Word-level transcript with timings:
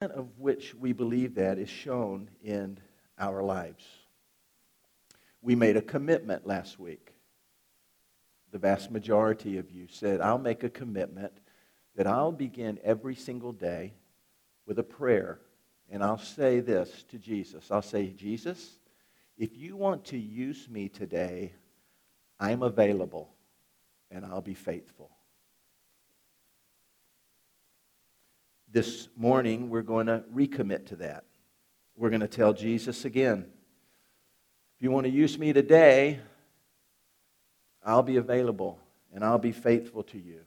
of 0.00 0.38
which 0.38 0.74
we 0.74 0.94
believe 0.94 1.34
that 1.34 1.58
is 1.58 1.68
shown 1.68 2.30
in 2.42 2.78
our 3.18 3.42
lives. 3.42 3.84
We 5.42 5.54
made 5.54 5.76
a 5.76 5.82
commitment 5.82 6.46
last 6.46 6.78
week. 6.78 7.12
The 8.50 8.58
vast 8.58 8.90
majority 8.90 9.58
of 9.58 9.70
you 9.70 9.86
said, 9.88 10.22
I'll 10.22 10.38
make 10.38 10.64
a 10.64 10.70
commitment 10.70 11.34
that 11.96 12.06
I'll 12.06 12.32
begin 12.32 12.78
every 12.82 13.14
single 13.14 13.52
day 13.52 13.92
with 14.64 14.78
a 14.78 14.82
prayer. 14.82 15.38
And 15.90 16.02
I'll 16.02 16.18
say 16.18 16.60
this 16.60 17.04
to 17.10 17.18
Jesus 17.18 17.70
I'll 17.70 17.82
say, 17.82 18.06
Jesus, 18.06 18.78
if 19.36 19.54
you 19.56 19.76
want 19.76 20.06
to 20.06 20.18
use 20.18 20.66
me 20.68 20.88
today, 20.88 21.52
I'm 22.38 22.62
available 22.62 23.34
and 24.10 24.24
I'll 24.24 24.40
be 24.40 24.54
faithful. 24.54 25.10
This 28.72 29.08
morning, 29.16 29.68
we're 29.68 29.82
going 29.82 30.06
to 30.06 30.22
recommit 30.32 30.86
to 30.86 30.96
that. 30.96 31.24
We're 31.96 32.10
going 32.10 32.20
to 32.20 32.28
tell 32.28 32.52
Jesus 32.52 33.04
again 33.04 33.46
if 34.76 34.84
you 34.84 34.90
want 34.90 35.04
to 35.04 35.12
use 35.12 35.38
me 35.38 35.52
today, 35.52 36.20
I'll 37.84 38.02
be 38.02 38.16
available 38.16 38.78
and 39.12 39.22
I'll 39.22 39.36
be 39.38 39.52
faithful 39.52 40.04
to 40.04 40.18
you. 40.18 40.40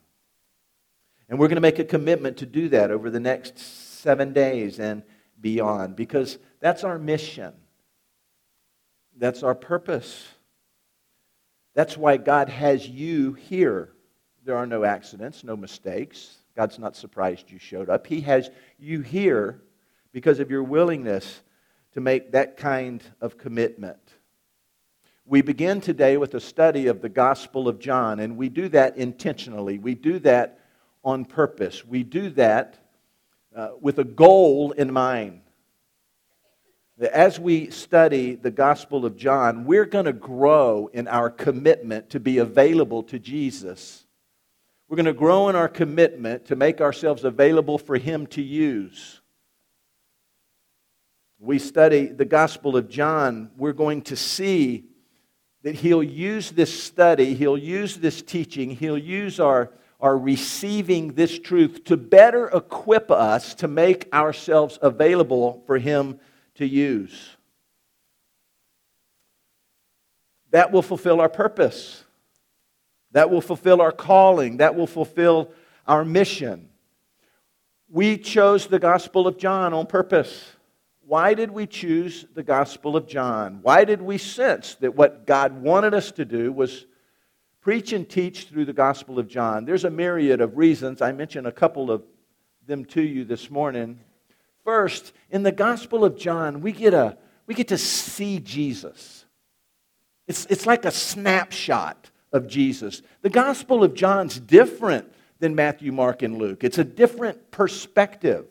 And 1.28 1.38
we're 1.38 1.46
going 1.46 1.56
to 1.56 1.60
make 1.60 1.78
a 1.78 1.84
commitment 1.84 2.38
to 2.38 2.46
do 2.46 2.68
that 2.70 2.90
over 2.90 3.10
the 3.10 3.20
next 3.20 3.58
seven 3.58 4.32
days 4.32 4.80
and 4.80 5.04
beyond 5.40 5.94
because 5.94 6.38
that's 6.58 6.82
our 6.82 6.98
mission. 6.98 7.52
That's 9.16 9.44
our 9.44 9.54
purpose. 9.54 10.26
That's 11.74 11.96
why 11.96 12.16
God 12.16 12.48
has 12.48 12.88
you 12.88 13.34
here. 13.34 13.92
There 14.44 14.56
are 14.56 14.66
no 14.66 14.82
accidents, 14.82 15.44
no 15.44 15.56
mistakes. 15.56 16.38
God's 16.56 16.78
not 16.78 16.96
surprised 16.96 17.50
you 17.50 17.58
showed 17.58 17.90
up. 17.90 18.06
He 18.06 18.20
has 18.22 18.50
you 18.78 19.00
here 19.00 19.60
because 20.12 20.38
of 20.38 20.50
your 20.50 20.62
willingness 20.62 21.42
to 21.92 22.00
make 22.00 22.32
that 22.32 22.56
kind 22.56 23.02
of 23.20 23.36
commitment. 23.36 23.98
We 25.26 25.42
begin 25.42 25.80
today 25.80 26.16
with 26.16 26.34
a 26.34 26.40
study 26.40 26.86
of 26.86 27.00
the 27.00 27.08
Gospel 27.08 27.66
of 27.66 27.78
John, 27.78 28.20
and 28.20 28.36
we 28.36 28.48
do 28.48 28.68
that 28.68 28.96
intentionally. 28.96 29.78
We 29.78 29.94
do 29.94 30.18
that 30.20 30.60
on 31.02 31.24
purpose. 31.24 31.84
We 31.84 32.02
do 32.02 32.30
that 32.30 32.78
uh, 33.54 33.70
with 33.80 33.98
a 33.98 34.04
goal 34.04 34.72
in 34.72 34.92
mind. 34.92 35.40
As 37.12 37.40
we 37.40 37.70
study 37.70 38.36
the 38.36 38.50
Gospel 38.50 39.04
of 39.04 39.16
John, 39.16 39.64
we're 39.64 39.84
going 39.86 40.04
to 40.04 40.12
grow 40.12 40.88
in 40.92 41.08
our 41.08 41.30
commitment 41.30 42.10
to 42.10 42.20
be 42.20 42.38
available 42.38 43.02
to 43.04 43.18
Jesus 43.18 44.03
we're 44.88 44.96
going 44.96 45.06
to 45.06 45.12
grow 45.12 45.48
in 45.48 45.56
our 45.56 45.68
commitment 45.68 46.46
to 46.46 46.56
make 46.56 46.80
ourselves 46.80 47.24
available 47.24 47.78
for 47.78 47.96
Him 47.96 48.26
to 48.28 48.42
use. 48.42 49.20
We 51.38 51.58
study 51.58 52.06
the 52.06 52.24
Gospel 52.24 52.76
of 52.76 52.88
John, 52.88 53.50
we're 53.56 53.72
going 53.72 54.02
to 54.02 54.16
see 54.16 54.84
that 55.62 55.74
He'll 55.74 56.02
use 56.02 56.50
this 56.50 56.82
study, 56.82 57.34
He'll 57.34 57.58
use 57.58 57.96
this 57.96 58.22
teaching, 58.22 58.70
He'll 58.70 58.98
use 58.98 59.40
our, 59.40 59.72
our 60.00 60.16
receiving 60.16 61.14
this 61.14 61.38
truth 61.38 61.84
to 61.84 61.96
better 61.96 62.48
equip 62.48 63.10
us 63.10 63.54
to 63.56 63.68
make 63.68 64.08
ourselves 64.12 64.78
available 64.82 65.62
for 65.66 65.78
Him 65.78 66.20
to 66.56 66.66
use. 66.66 67.36
That 70.50 70.70
will 70.70 70.82
fulfill 70.82 71.20
our 71.20 71.28
purpose. 71.28 72.03
That 73.14 73.30
will 73.30 73.40
fulfill 73.40 73.80
our 73.80 73.92
calling. 73.92 74.58
That 74.58 74.74
will 74.74 74.88
fulfill 74.88 75.50
our 75.86 76.04
mission. 76.04 76.68
We 77.88 78.18
chose 78.18 78.66
the 78.66 78.80
Gospel 78.80 79.28
of 79.28 79.38
John 79.38 79.72
on 79.72 79.86
purpose. 79.86 80.44
Why 81.06 81.34
did 81.34 81.52
we 81.52 81.68
choose 81.68 82.26
the 82.34 82.42
Gospel 82.42 82.96
of 82.96 83.06
John? 83.06 83.60
Why 83.62 83.84
did 83.84 84.02
we 84.02 84.18
sense 84.18 84.74
that 84.76 84.96
what 84.96 85.26
God 85.28 85.62
wanted 85.62 85.94
us 85.94 86.10
to 86.12 86.24
do 86.24 86.52
was 86.52 86.86
preach 87.60 87.92
and 87.92 88.08
teach 88.08 88.48
through 88.48 88.64
the 88.64 88.72
Gospel 88.72 89.20
of 89.20 89.28
John? 89.28 89.64
There's 89.64 89.84
a 89.84 89.90
myriad 89.90 90.40
of 90.40 90.56
reasons. 90.56 91.00
I 91.00 91.12
mentioned 91.12 91.46
a 91.46 91.52
couple 91.52 91.92
of 91.92 92.02
them 92.66 92.84
to 92.86 93.02
you 93.02 93.24
this 93.24 93.48
morning. 93.48 94.00
First, 94.64 95.12
in 95.30 95.44
the 95.44 95.52
Gospel 95.52 96.04
of 96.04 96.16
John, 96.16 96.62
we 96.62 96.72
get, 96.72 96.94
a, 96.94 97.16
we 97.46 97.54
get 97.54 97.68
to 97.68 97.78
see 97.78 98.40
Jesus. 98.40 99.24
It's, 100.26 100.46
it's 100.46 100.66
like 100.66 100.84
a 100.84 100.90
snapshot 100.90 102.10
of 102.34 102.48
Jesus. 102.48 103.00
The 103.22 103.30
Gospel 103.30 103.84
of 103.84 103.94
John's 103.94 104.38
different 104.38 105.10
than 105.38 105.54
Matthew, 105.54 105.92
Mark, 105.92 106.22
and 106.22 106.36
Luke. 106.36 106.64
It's 106.64 106.78
a 106.78 106.84
different 106.84 107.50
perspective. 107.52 108.46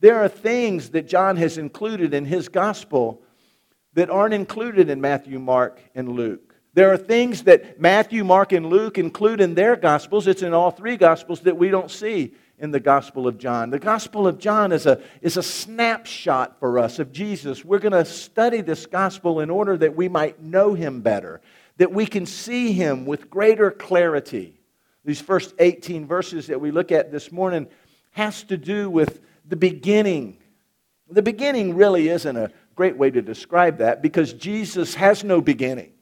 There 0.00 0.22
are 0.22 0.28
things 0.28 0.90
that 0.90 1.08
John 1.08 1.36
has 1.36 1.56
included 1.56 2.12
in 2.12 2.24
his 2.24 2.48
Gospel 2.48 3.22
that 3.94 4.10
aren't 4.10 4.34
included 4.34 4.90
in 4.90 5.00
Matthew, 5.00 5.38
Mark, 5.38 5.80
and 5.94 6.10
Luke. 6.10 6.54
There 6.74 6.92
are 6.92 6.96
things 6.96 7.44
that 7.44 7.80
Matthew, 7.80 8.24
Mark, 8.24 8.52
and 8.52 8.66
Luke 8.66 8.98
include 8.98 9.40
in 9.40 9.54
their 9.54 9.76
Gospels. 9.76 10.26
It's 10.26 10.42
in 10.42 10.52
all 10.52 10.70
three 10.70 10.96
Gospels 10.96 11.40
that 11.42 11.56
we 11.56 11.70
don't 11.70 11.90
see 11.90 12.34
in 12.58 12.72
the 12.72 12.80
Gospel 12.80 13.28
of 13.28 13.38
John. 13.38 13.70
The 13.70 13.78
Gospel 13.78 14.26
of 14.26 14.38
John 14.38 14.72
is 14.72 14.86
a, 14.86 15.00
is 15.22 15.36
a 15.36 15.42
snapshot 15.42 16.58
for 16.58 16.78
us 16.78 16.98
of 16.98 17.12
Jesus. 17.12 17.64
We're 17.64 17.78
going 17.78 17.92
to 17.92 18.04
study 18.04 18.62
this 18.62 18.86
Gospel 18.86 19.40
in 19.40 19.48
order 19.48 19.76
that 19.76 19.94
we 19.96 20.08
might 20.08 20.42
know 20.42 20.74
him 20.74 21.00
better 21.00 21.40
that 21.78 21.92
we 21.92 22.06
can 22.06 22.26
see 22.26 22.72
him 22.72 23.06
with 23.06 23.30
greater 23.30 23.70
clarity. 23.70 24.60
These 25.04 25.20
first 25.20 25.54
18 25.58 26.06
verses 26.06 26.48
that 26.48 26.60
we 26.60 26.70
look 26.70 26.92
at 26.92 27.10
this 27.10 27.32
morning 27.32 27.68
has 28.10 28.42
to 28.44 28.56
do 28.56 28.90
with 28.90 29.20
the 29.46 29.56
beginning. 29.56 30.38
The 31.08 31.22
beginning 31.22 31.74
really 31.74 32.08
isn't 32.08 32.36
a 32.36 32.52
great 32.74 32.96
way 32.96 33.10
to 33.10 33.22
describe 33.22 33.78
that 33.78 34.02
because 34.02 34.32
Jesus 34.34 34.94
has 34.94 35.24
no 35.24 35.40
beginning. 35.40 35.92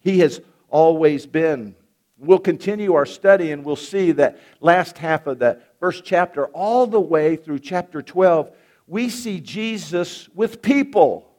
He 0.00 0.20
has 0.20 0.40
always 0.68 1.26
been. 1.26 1.74
We'll 2.16 2.38
continue 2.38 2.94
our 2.94 3.06
study 3.06 3.50
and 3.50 3.64
we'll 3.64 3.76
see 3.76 4.12
that 4.12 4.38
last 4.60 4.98
half 4.98 5.26
of 5.26 5.40
that 5.40 5.78
first 5.80 6.04
chapter, 6.04 6.46
all 6.46 6.86
the 6.86 7.00
way 7.00 7.36
through 7.36 7.58
chapter 7.58 8.02
12, 8.02 8.50
we 8.86 9.08
see 9.08 9.40
Jesus 9.40 10.28
with 10.34 10.62
people. 10.62 11.29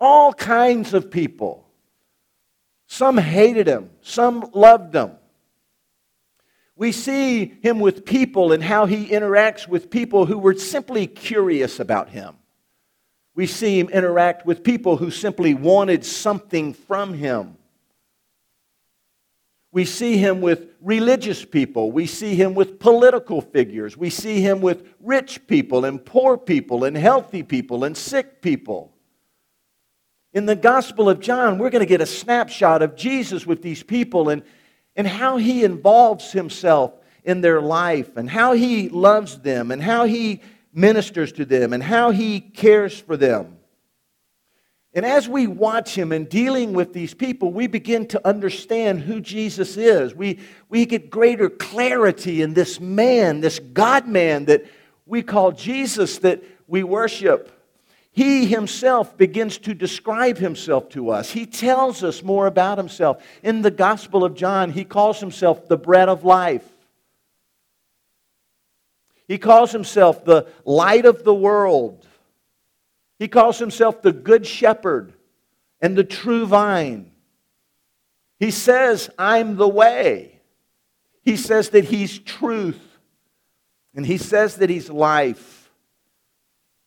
All 0.00 0.32
kinds 0.32 0.94
of 0.94 1.10
people. 1.10 1.66
Some 2.86 3.18
hated 3.18 3.66
him, 3.66 3.90
some 4.00 4.50
loved 4.52 4.94
him. 4.94 5.12
We 6.74 6.92
see 6.92 7.44
him 7.62 7.78
with 7.78 8.06
people 8.06 8.52
and 8.52 8.64
how 8.64 8.86
he 8.86 9.08
interacts 9.08 9.68
with 9.68 9.90
people 9.90 10.24
who 10.24 10.38
were 10.38 10.54
simply 10.54 11.06
curious 11.06 11.78
about 11.78 12.08
him. 12.08 12.36
We 13.34 13.46
see 13.46 13.78
him 13.78 13.90
interact 13.90 14.46
with 14.46 14.64
people 14.64 14.96
who 14.96 15.10
simply 15.10 15.54
wanted 15.54 16.04
something 16.04 16.72
from 16.72 17.14
him. 17.14 17.58
We 19.72 19.84
see 19.84 20.16
him 20.16 20.40
with 20.40 20.68
religious 20.80 21.44
people. 21.44 21.92
We 21.92 22.06
see 22.06 22.34
him 22.34 22.54
with 22.54 22.80
political 22.80 23.40
figures. 23.40 23.96
We 23.96 24.10
see 24.10 24.40
him 24.40 24.60
with 24.60 24.88
rich 25.00 25.46
people 25.46 25.84
and 25.84 26.04
poor 26.04 26.36
people 26.36 26.84
and 26.84 26.96
healthy 26.96 27.42
people 27.42 27.84
and 27.84 27.96
sick 27.96 28.42
people. 28.42 28.89
In 30.32 30.46
the 30.46 30.54
Gospel 30.54 31.08
of 31.08 31.18
John, 31.18 31.58
we're 31.58 31.70
going 31.70 31.80
to 31.80 31.86
get 31.86 32.00
a 32.00 32.06
snapshot 32.06 32.82
of 32.82 32.94
Jesus 32.94 33.44
with 33.44 33.62
these 33.62 33.82
people 33.82 34.28
and, 34.28 34.42
and 34.94 35.06
how 35.06 35.38
he 35.38 35.64
involves 35.64 36.30
himself 36.30 36.92
in 37.24 37.40
their 37.40 37.60
life 37.60 38.16
and 38.16 38.30
how 38.30 38.52
he 38.52 38.88
loves 38.88 39.40
them 39.40 39.72
and 39.72 39.82
how 39.82 40.04
he 40.04 40.40
ministers 40.72 41.32
to 41.32 41.44
them 41.44 41.72
and 41.72 41.82
how 41.82 42.10
he 42.10 42.40
cares 42.40 42.98
for 42.98 43.16
them. 43.16 43.56
And 44.94 45.04
as 45.04 45.28
we 45.28 45.48
watch 45.48 45.96
him 45.96 46.12
and 46.12 46.28
dealing 46.28 46.74
with 46.74 46.92
these 46.92 47.14
people, 47.14 47.52
we 47.52 47.66
begin 47.66 48.06
to 48.08 48.26
understand 48.26 49.00
who 49.00 49.20
Jesus 49.20 49.76
is. 49.76 50.14
We, 50.14 50.38
we 50.68 50.86
get 50.86 51.10
greater 51.10 51.50
clarity 51.50 52.42
in 52.42 52.54
this 52.54 52.80
man, 52.80 53.40
this 53.40 53.58
God 53.58 54.06
man 54.06 54.46
that 54.46 54.64
we 55.06 55.22
call 55.22 55.52
Jesus, 55.52 56.18
that 56.18 56.42
we 56.68 56.84
worship. 56.84 57.59
He 58.12 58.46
himself 58.46 59.16
begins 59.16 59.58
to 59.58 59.74
describe 59.74 60.36
himself 60.38 60.88
to 60.90 61.10
us. 61.10 61.30
He 61.30 61.46
tells 61.46 62.02
us 62.02 62.22
more 62.22 62.46
about 62.46 62.76
himself. 62.76 63.22
In 63.42 63.62
the 63.62 63.70
Gospel 63.70 64.24
of 64.24 64.34
John, 64.34 64.70
he 64.70 64.84
calls 64.84 65.20
himself 65.20 65.68
the 65.68 65.76
bread 65.76 66.08
of 66.08 66.24
life. 66.24 66.64
He 69.28 69.38
calls 69.38 69.70
himself 69.70 70.24
the 70.24 70.48
light 70.64 71.06
of 71.06 71.22
the 71.22 71.34
world. 71.34 72.04
He 73.20 73.28
calls 73.28 73.58
himself 73.58 74.02
the 74.02 74.12
good 74.12 74.44
shepherd 74.44 75.12
and 75.80 75.96
the 75.96 76.02
true 76.02 76.46
vine. 76.46 77.12
He 78.40 78.50
says, 78.50 79.08
I'm 79.18 79.56
the 79.56 79.68
way. 79.68 80.40
He 81.22 81.36
says 81.36 81.68
that 81.70 81.84
he's 81.84 82.18
truth. 82.18 82.80
And 83.94 84.04
he 84.04 84.16
says 84.16 84.56
that 84.56 84.70
he's 84.70 84.90
life. 84.90 85.59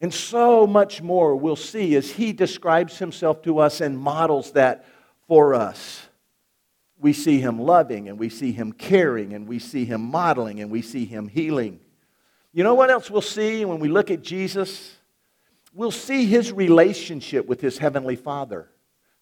And 0.03 0.13
so 0.13 0.67
much 0.67 1.01
more 1.01 1.33
we'll 1.33 1.55
see 1.55 1.95
as 1.95 2.11
he 2.11 2.33
describes 2.33 2.99
himself 2.99 3.41
to 3.43 3.59
us 3.59 3.79
and 3.79 3.97
models 3.97 4.51
that 4.51 4.85
for 5.29 5.55
us. 5.55 6.09
We 6.99 7.13
see 7.13 7.39
him 7.39 7.57
loving 7.57 8.09
and 8.09 8.19
we 8.19 8.27
see 8.27 8.51
him 8.51 8.73
caring 8.73 9.33
and 9.33 9.47
we 9.47 9.59
see 9.59 9.85
him 9.85 10.01
modeling 10.01 10.59
and 10.59 10.69
we 10.69 10.81
see 10.81 11.05
him 11.05 11.29
healing. 11.29 11.79
You 12.51 12.65
know 12.65 12.73
what 12.73 12.91
else 12.91 13.09
we'll 13.09 13.21
see 13.21 13.63
when 13.63 13.79
we 13.79 13.87
look 13.87 14.11
at 14.11 14.21
Jesus? 14.21 14.93
We'll 15.73 15.89
see 15.89 16.25
his 16.25 16.51
relationship 16.51 17.47
with 17.47 17.61
his 17.61 17.77
heavenly 17.77 18.17
Father. 18.17 18.67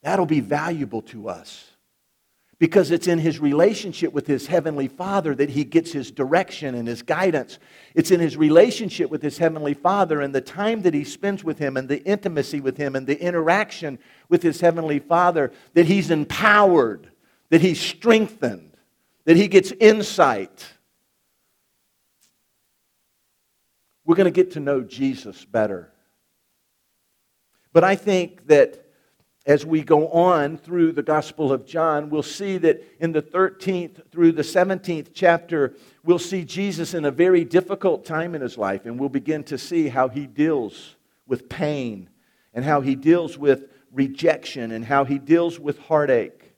That'll 0.02 0.26
be 0.26 0.40
valuable 0.40 1.04
to 1.04 1.30
us 1.30 1.71
because 2.62 2.92
it's 2.92 3.08
in 3.08 3.18
his 3.18 3.40
relationship 3.40 4.14
with 4.14 4.28
his 4.28 4.46
heavenly 4.46 4.88
Father 4.88 5.34
that 5.34 5.50
he 5.50 5.64
gets 5.64 5.92
his 5.92 6.12
direction 6.12 6.76
and 6.76 6.88
his 6.88 7.02
guidance. 7.02 7.58
It's 7.96 8.12
in 8.12 8.20
his 8.20 8.38
relationship 8.38 9.10
with 9.10 9.24
his 9.24 9.40
heavenly 9.40 9.74
Father 9.74 10.22
and 10.22 10.34
the 10.34 10.42
time 10.42 10.84
that 10.84 10.94
he 10.94 11.04
spends 11.04 11.44
with 11.44 11.58
him 11.58 11.76
and 11.76 11.90
the 11.90 12.04
intimacy 12.04 12.62
with 12.62 12.78
him 12.78 12.96
and 12.96 13.08
the 13.08 13.20
interaction 13.20 13.98
with 14.30 14.44
his 14.44 14.62
heavenly 14.62 15.00
Father 15.00 15.52
that 15.74 15.88
he's 15.88 16.12
empowered, 16.12 17.10
that 17.50 17.62
he's 17.62 17.82
strengthened, 17.82 18.78
that 19.26 19.38
he 19.38 19.48
gets 19.48 19.72
insight. 19.80 20.72
We're 24.06 24.14
going 24.14 24.32
to 24.32 24.32
get 24.32 24.52
to 24.52 24.60
know 24.60 24.82
Jesus 24.82 25.46
better. 25.46 25.92
But 27.74 27.84
I 27.84 27.96
think 27.96 28.46
that 28.50 28.86
as 29.46 29.66
we 29.66 29.82
go 29.82 30.08
on 30.10 30.58
through 30.58 30.92
the 30.92 31.02
Gospel 31.02 31.52
of 31.52 31.66
John, 31.66 32.10
we'll 32.10 32.22
see 32.22 32.58
that 32.60 32.84
in 33.00 33.12
the 33.12 33.24
13th 33.24 34.12
through 34.12 34.34
the 34.34 34.44
17th 34.44 35.10
chapter, 35.14 35.74
we'll 36.04 36.20
see 36.20 36.46
Jesus 36.46 36.94
in 36.94 37.06
a 37.06 37.12
very 37.12 37.44
difficult 37.44 38.06
time 38.06 38.36
in 38.36 38.42
his 38.42 38.58
life, 38.58 38.86
and 38.86 39.00
we'll 39.00 39.10
begin 39.10 39.44
to 39.46 39.58
see 39.58 39.88
how 39.88 40.10
he 40.10 40.28
deals 40.28 40.96
with 41.26 41.50
pain, 41.50 42.10
and 42.54 42.64
how 42.64 42.82
he 42.82 42.96
deals 42.96 43.38
with 43.38 43.70
rejection, 43.92 44.72
and 44.72 44.86
how 44.86 45.06
he 45.06 45.18
deals 45.18 45.60
with 45.60 45.80
heartache, 45.80 46.54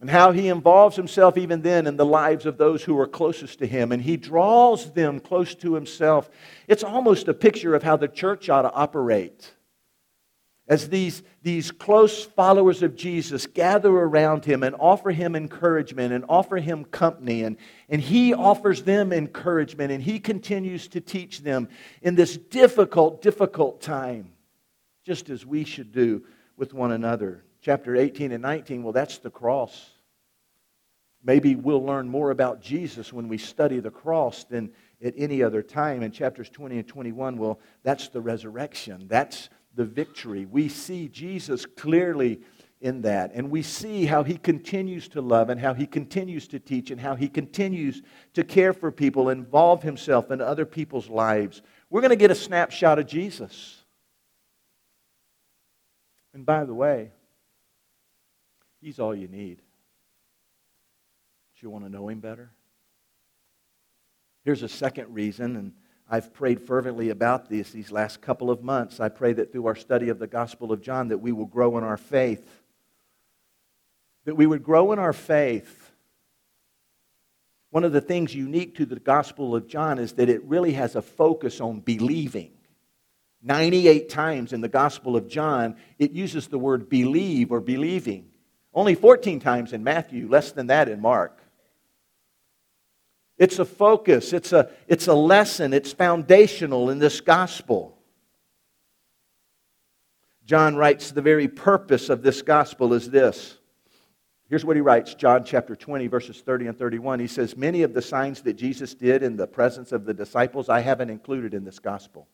and 0.00 0.10
how 0.10 0.32
he 0.32 0.48
involves 0.48 0.96
himself 0.96 1.38
even 1.38 1.62
then 1.62 1.86
in 1.86 1.96
the 1.96 2.04
lives 2.04 2.46
of 2.46 2.58
those 2.58 2.82
who 2.82 2.98
are 2.98 3.06
closest 3.06 3.60
to 3.60 3.66
him, 3.66 3.92
and 3.92 4.02
he 4.02 4.16
draws 4.16 4.90
them 4.92 5.20
close 5.20 5.54
to 5.54 5.74
himself. 5.74 6.28
It's 6.66 6.82
almost 6.82 7.28
a 7.28 7.34
picture 7.34 7.76
of 7.76 7.84
how 7.84 7.96
the 7.96 8.08
church 8.08 8.48
ought 8.48 8.62
to 8.62 8.72
operate 8.72 9.52
as 10.68 10.88
these, 10.88 11.22
these 11.42 11.70
close 11.70 12.24
followers 12.24 12.82
of 12.82 12.96
Jesus 12.96 13.46
gather 13.46 13.90
around 13.90 14.44
him 14.44 14.64
and 14.64 14.74
offer 14.78 15.10
him 15.10 15.36
encouragement 15.36 16.12
and 16.12 16.24
offer 16.28 16.56
him 16.56 16.84
company, 16.84 17.44
and, 17.44 17.56
and 17.88 18.00
he 18.00 18.34
offers 18.34 18.82
them 18.82 19.12
encouragement 19.12 19.92
and 19.92 20.02
he 20.02 20.18
continues 20.18 20.88
to 20.88 21.00
teach 21.00 21.42
them 21.42 21.68
in 22.02 22.16
this 22.16 22.36
difficult, 22.36 23.22
difficult 23.22 23.80
time, 23.80 24.32
just 25.04 25.30
as 25.30 25.46
we 25.46 25.64
should 25.64 25.92
do 25.92 26.24
with 26.56 26.74
one 26.74 26.90
another. 26.90 27.44
Chapter 27.60 27.94
18 27.94 28.32
and 28.32 28.42
19, 28.42 28.82
well, 28.82 28.92
that's 28.92 29.18
the 29.18 29.30
cross. 29.30 29.90
Maybe 31.22 31.54
we'll 31.54 31.84
learn 31.84 32.08
more 32.08 32.30
about 32.30 32.60
Jesus 32.60 33.12
when 33.12 33.28
we 33.28 33.38
study 33.38 33.80
the 33.80 33.90
cross 33.90 34.44
than 34.44 34.70
at 35.04 35.14
any 35.16 35.42
other 35.42 35.62
time. 35.62 36.02
In 36.02 36.12
chapters 36.12 36.48
20 36.48 36.78
and 36.78 36.88
21, 36.88 37.36
well, 37.36 37.60
that's 37.82 38.08
the 38.08 38.20
resurrection. 38.20 39.06
That's 39.08 39.48
the 39.76 39.84
victory. 39.84 40.46
We 40.46 40.68
see 40.68 41.08
Jesus 41.08 41.64
clearly 41.64 42.40
in 42.80 43.02
that. 43.02 43.32
And 43.34 43.50
we 43.50 43.62
see 43.62 44.06
how 44.06 44.22
he 44.22 44.36
continues 44.36 45.08
to 45.08 45.20
love 45.20 45.50
and 45.50 45.60
how 45.60 45.74
he 45.74 45.86
continues 45.86 46.48
to 46.48 46.58
teach 46.58 46.90
and 46.90 47.00
how 47.00 47.14
he 47.14 47.28
continues 47.28 48.02
to 48.34 48.44
care 48.44 48.72
for 48.72 48.90
people, 48.90 49.28
involve 49.28 49.82
himself 49.82 50.30
in 50.30 50.40
other 50.40 50.66
people's 50.66 51.08
lives. 51.08 51.62
We're 51.90 52.00
going 52.00 52.10
to 52.10 52.16
get 52.16 52.30
a 52.30 52.34
snapshot 52.34 52.98
of 52.98 53.06
Jesus. 53.06 53.82
And 56.34 56.44
by 56.44 56.64
the 56.64 56.74
way, 56.74 57.12
he's 58.80 58.98
all 58.98 59.14
you 59.14 59.28
need. 59.28 59.56
Do 59.56 61.66
you 61.66 61.70
want 61.70 61.84
to 61.84 61.90
know 61.90 62.08
him 62.08 62.20
better? 62.20 62.50
Here's 64.44 64.62
a 64.62 64.68
second 64.68 65.14
reason, 65.14 65.56
and 65.56 65.72
I've 66.08 66.32
prayed 66.32 66.60
fervently 66.60 67.10
about 67.10 67.48
this 67.48 67.70
these 67.70 67.90
last 67.90 68.20
couple 68.20 68.50
of 68.50 68.62
months. 68.62 69.00
I 69.00 69.08
pray 69.08 69.32
that 69.34 69.50
through 69.50 69.66
our 69.66 69.74
study 69.74 70.08
of 70.08 70.18
the 70.18 70.26
Gospel 70.26 70.72
of 70.72 70.80
John 70.80 71.08
that 71.08 71.18
we 71.18 71.32
will 71.32 71.46
grow 71.46 71.78
in 71.78 71.84
our 71.84 71.96
faith. 71.96 72.48
That 74.24 74.36
we 74.36 74.46
would 74.46 74.62
grow 74.62 74.92
in 74.92 74.98
our 74.98 75.12
faith. 75.12 75.92
One 77.70 77.84
of 77.84 77.92
the 77.92 78.00
things 78.00 78.34
unique 78.34 78.76
to 78.76 78.86
the 78.86 79.00
Gospel 79.00 79.54
of 79.56 79.66
John 79.66 79.98
is 79.98 80.12
that 80.14 80.28
it 80.28 80.44
really 80.44 80.72
has 80.74 80.94
a 80.94 81.02
focus 81.02 81.60
on 81.60 81.80
believing. 81.80 82.52
98 83.42 84.08
times 84.08 84.52
in 84.52 84.60
the 84.60 84.68
Gospel 84.68 85.16
of 85.16 85.28
John, 85.28 85.76
it 85.98 86.12
uses 86.12 86.48
the 86.48 86.58
word 86.58 86.88
believe 86.88 87.52
or 87.52 87.60
believing. 87.60 88.30
Only 88.72 88.94
14 88.94 89.40
times 89.40 89.72
in 89.72 89.84
Matthew, 89.84 90.28
less 90.28 90.52
than 90.52 90.68
that 90.68 90.88
in 90.88 91.00
Mark. 91.00 91.40
It's 93.38 93.58
a 93.58 93.64
focus, 93.64 94.32
it's 94.32 94.52
a, 94.52 94.70
it's 94.88 95.08
a 95.08 95.14
lesson, 95.14 95.74
it's 95.74 95.92
foundational 95.92 96.90
in 96.90 96.98
this 96.98 97.20
gospel. 97.20 97.98
John 100.46 100.76
writes 100.76 101.10
the 101.10 101.22
very 101.22 101.48
purpose 101.48 102.08
of 102.08 102.22
this 102.22 102.40
gospel 102.40 102.94
is 102.94 103.10
this. 103.10 103.58
Here's 104.48 104.64
what 104.64 104.76
he 104.76 104.80
writes 104.80 105.14
John 105.14 105.44
chapter 105.44 105.74
20, 105.74 106.06
verses 106.06 106.40
30 106.40 106.68
and 106.68 106.78
31. 106.78 107.18
He 107.18 107.26
says, 107.26 107.56
Many 107.56 107.82
of 107.82 107.94
the 107.94 108.02
signs 108.02 108.42
that 108.42 108.54
Jesus 108.54 108.94
did 108.94 109.22
in 109.22 109.36
the 109.36 109.46
presence 109.46 109.92
of 109.92 110.04
the 110.04 110.14
disciples, 110.14 110.68
I 110.68 110.80
haven't 110.80 111.10
included 111.10 111.52
in 111.52 111.64
this 111.64 111.80
gospel. 111.80 112.28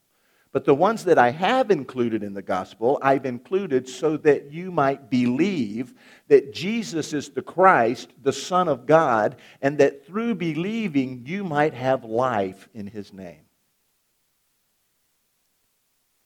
But 0.53 0.67
the 0.67 0.75
ones 0.75 1.05
that 1.05 1.19
I 1.19 1.31
have 1.31 1.71
included 1.71 2.23
in 2.23 2.35
the 2.35 2.43
gospel, 2.43 2.99
I've 3.01 3.25
included 3.25 3.89
so 3.89 4.19
that 4.19 4.53
you 4.53 4.71
might 4.71 5.09
believe 5.09 5.95
that 6.29 6.53
Jesus 6.53 7.15
is 7.15 7.31
the 7.31 7.41
Christ, 7.41 8.11
the 8.23 8.35
Son 8.35 8.69
of 8.69 8.85
God, 8.85 9.37
and 9.63 9.79
that 9.79 10.07
through 10.07 10.35
believing 10.35 11.23
you 11.25 11.43
might 11.43 11.73
have 11.73 12.05
life 12.05 12.69
in 12.75 12.87
his 12.87 13.15
name. 13.15 13.41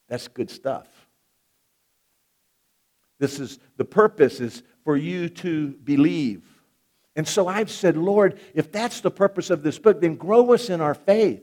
That's 0.08 0.26
good 0.26 0.50
stuff. 0.50 0.88
This 3.20 3.38
is 3.38 3.61
the 3.76 3.84
purpose 3.84 4.40
is 4.40 4.64
for 4.84 4.96
you 4.96 5.28
to 5.28 5.69
believe. 5.69 6.43
And 7.14 7.26
so 7.26 7.46
I've 7.46 7.70
said, 7.70 7.96
Lord, 7.96 8.40
if 8.55 8.70
that's 8.70 9.00
the 9.00 9.11
purpose 9.11 9.50
of 9.50 9.62
this 9.62 9.78
book, 9.78 10.00
then 10.00 10.17
grow 10.17 10.52
us 10.52 10.69
in 10.69 10.81
our 10.81 10.94
faith. 10.94 11.43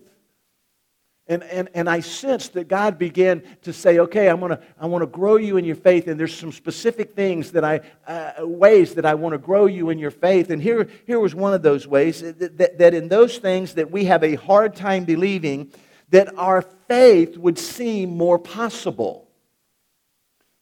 And, 1.25 1.41
and, 1.43 1.69
and 1.73 1.89
I 1.89 2.01
sensed 2.01 2.53
that 2.53 2.67
God 2.67 2.97
began 2.99 3.43
to 3.61 3.71
say, 3.71 3.99
okay, 3.99 4.27
I'm 4.27 4.41
gonna, 4.41 4.59
I 4.77 4.87
want 4.87 5.03
to 5.03 5.07
grow 5.07 5.37
you 5.37 5.55
in 5.55 5.63
your 5.63 5.77
faith, 5.77 6.07
and 6.07 6.19
there's 6.19 6.35
some 6.35 6.51
specific 6.51 7.15
things 7.15 7.51
that 7.51 7.63
I, 7.63 7.79
uh, 8.05 8.45
ways 8.45 8.95
that 8.95 9.05
I 9.05 9.13
want 9.13 9.31
to 9.31 9.37
grow 9.37 9.65
you 9.65 9.89
in 9.89 9.99
your 9.99 10.11
faith. 10.11 10.49
And 10.49 10.61
here, 10.61 10.89
here 11.07 11.21
was 11.21 11.33
one 11.33 11.53
of 11.53 11.61
those 11.61 11.87
ways 11.87 12.21
that, 12.21 12.57
that, 12.57 12.77
that 12.77 12.93
in 12.93 13.07
those 13.07 13.37
things 13.37 13.75
that 13.75 13.89
we 13.89 14.03
have 14.05 14.21
a 14.21 14.35
hard 14.35 14.75
time 14.75 15.05
believing, 15.05 15.71
that 16.09 16.37
our 16.37 16.61
faith 16.89 17.37
would 17.37 17.57
seem 17.57 18.17
more 18.17 18.37
possible. 18.37 19.29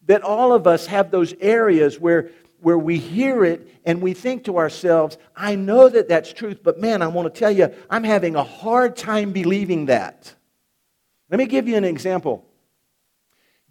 That 0.06 0.22
all 0.22 0.54
of 0.54 0.68
us 0.68 0.86
have 0.86 1.10
those 1.10 1.34
areas 1.42 2.00
where, 2.00 2.30
where 2.60 2.78
we 2.78 3.00
hear 3.00 3.44
it 3.44 3.68
and 3.84 4.00
we 4.00 4.14
think 4.14 4.44
to 4.44 4.60
ourselves, 4.60 5.18
I 5.36 5.56
know 5.56 5.90
that 5.90 6.08
that's 6.08 6.32
truth, 6.32 6.60
but 6.62 6.80
man, 6.80 7.02
I 7.02 7.08
want 7.08 7.34
to 7.34 7.40
tell 7.40 7.52
you, 7.52 7.74
I'm 7.90 8.04
having 8.04 8.36
a 8.36 8.44
hard 8.44 8.96
time 8.96 9.32
believing 9.32 9.88
that. 9.88 10.36
Let 11.32 11.38
me 11.38 11.46
give 11.46 11.68
you 11.70 11.78
an 11.78 11.86
example. 11.86 12.46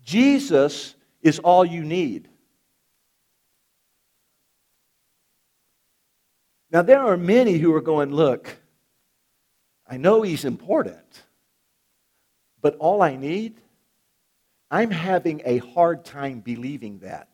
Jesus 0.02 0.94
is 1.20 1.38
all 1.38 1.64
you 1.64 1.84
need. 1.84 2.28
Now, 6.72 6.82
there 6.82 7.00
are 7.00 7.18
many 7.18 7.58
who 7.58 7.74
are 7.74 7.82
going, 7.82 8.12
Look, 8.12 8.56
I 9.86 9.98
know 9.98 10.22
he's 10.22 10.44
important, 10.44 11.22
but 12.62 12.76
all 12.76 13.02
I 13.02 13.16
need, 13.16 13.60
I'm 14.70 14.90
having 14.90 15.42
a 15.44 15.58
hard 15.58 16.04
time 16.04 16.40
believing 16.40 17.00
that. 17.00 17.28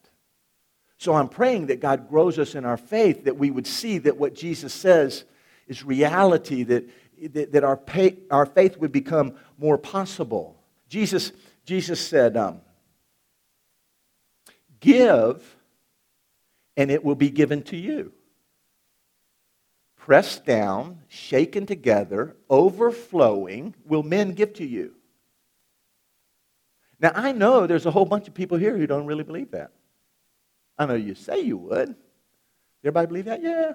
So 0.99 1.14
I'm 1.14 1.28
praying 1.28 1.66
that 1.66 1.80
God 1.80 2.09
grows 2.09 2.38
us 2.38 2.54
in 2.54 2.64
our 2.64 2.78
faith, 2.78 3.25
that 3.25 3.37
we 3.37 3.50
would 3.50 3.66
see 3.66 3.99
that 3.99 4.16
what 4.16 4.35
Jesus 4.35 4.73
says 4.73 5.25
is 5.68 5.85
reality, 5.85 6.62
that 6.64 6.88
that 7.32 7.64
our, 7.64 7.76
pay, 7.76 8.18
our 8.30 8.46
faith 8.46 8.76
would 8.78 8.92
become 8.92 9.35
more 9.58 9.78
possible. 9.78 10.62
Jesus, 10.88 11.32
Jesus 11.64 12.06
said, 12.06 12.37
um, 12.37 12.61
Give, 14.80 15.56
and 16.76 16.90
it 16.90 17.04
will 17.04 17.14
be 17.14 17.30
given 17.30 17.62
to 17.64 17.76
you. 17.76 18.12
Pressed 19.96 20.44
down, 20.44 21.00
shaken 21.08 21.66
together, 21.66 22.37
overflowing, 22.49 23.75
will 23.85 24.02
men 24.02 24.32
give 24.32 24.54
to 24.54 24.66
you. 24.66 24.94
Now, 27.00 27.12
I 27.14 27.32
know 27.32 27.66
there's 27.66 27.87
a 27.87 27.90
whole 27.90 28.04
bunch 28.04 28.28
of 28.28 28.35
people 28.35 28.56
here 28.56 28.76
who 28.76 28.87
don't 28.87 29.06
really 29.06 29.25
believe 29.25 29.50
that. 29.50 29.73
I 30.78 30.87
know 30.87 30.94
you 30.94 31.14
say 31.14 31.40
you 31.40 31.56
would. 31.56 31.94
Everybody 32.82 33.06
believe 33.06 33.25
that? 33.25 33.42
Yeah. 33.42 33.73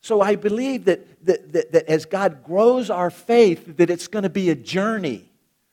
So 0.00 0.20
I 0.20 0.36
believe 0.36 0.84
that, 0.84 1.26
that, 1.26 1.52
that, 1.52 1.72
that, 1.72 1.86
as 1.86 2.04
God 2.04 2.44
grows 2.44 2.90
our 2.90 3.10
faith, 3.10 3.76
that 3.76 3.90
it's 3.90 4.08
going 4.08 4.22
to 4.22 4.30
be 4.30 4.50
a 4.50 4.54
journey. 4.54 5.28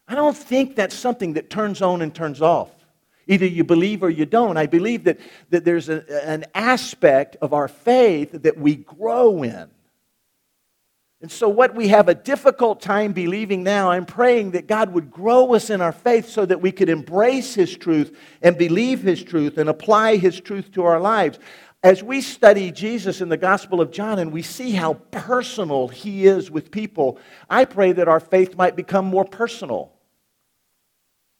I 0.07 0.15
don't 0.15 0.37
think 0.37 0.75
that's 0.75 0.95
something 0.95 1.33
that 1.33 1.49
turns 1.49 1.81
on 1.81 2.01
and 2.01 2.13
turns 2.13 2.41
off. 2.41 2.71
Either 3.27 3.45
you 3.45 3.63
believe 3.63 4.03
or 4.03 4.09
you 4.09 4.25
don't. 4.25 4.57
I 4.57 4.67
believe 4.67 5.05
that, 5.05 5.19
that 5.49 5.65
there's 5.65 5.89
a, 5.89 6.03
an 6.27 6.45
aspect 6.53 7.37
of 7.41 7.53
our 7.53 7.67
faith 7.67 8.31
that 8.43 8.57
we 8.57 8.75
grow 8.75 9.43
in. 9.43 9.69
And 11.21 11.31
so, 11.31 11.49
what 11.49 11.73
we 11.73 11.87
have 11.87 12.07
a 12.07 12.13
difficult 12.13 12.81
time 12.81 13.11
believing 13.13 13.63
now, 13.63 13.89
I'm 13.89 14.05
praying 14.05 14.51
that 14.51 14.67
God 14.67 14.93
would 14.93 15.09
grow 15.09 15.55
us 15.55 15.71
in 15.71 15.81
our 15.81 15.93
faith 15.93 16.29
so 16.29 16.45
that 16.45 16.61
we 16.61 16.71
could 16.71 16.89
embrace 16.89 17.55
His 17.55 17.75
truth 17.75 18.15
and 18.43 18.55
believe 18.57 19.01
His 19.01 19.23
truth 19.23 19.57
and 19.57 19.67
apply 19.67 20.17
His 20.17 20.39
truth 20.39 20.71
to 20.73 20.83
our 20.83 20.99
lives. 20.99 21.39
As 21.85 22.01
we 22.01 22.21
study 22.21 22.71
Jesus 22.71 23.21
in 23.21 23.29
the 23.29 23.37
Gospel 23.37 23.79
of 23.79 23.91
John 23.91 24.17
and 24.17 24.31
we 24.31 24.41
see 24.41 24.71
how 24.71 24.95
personal 25.11 25.87
He 25.87 26.25
is 26.25 26.49
with 26.49 26.71
people, 26.71 27.19
I 27.47 27.65
pray 27.65 27.91
that 27.91 28.07
our 28.07 28.19
faith 28.19 28.57
might 28.57 28.75
become 28.75 29.05
more 29.05 29.23
personal 29.23 29.95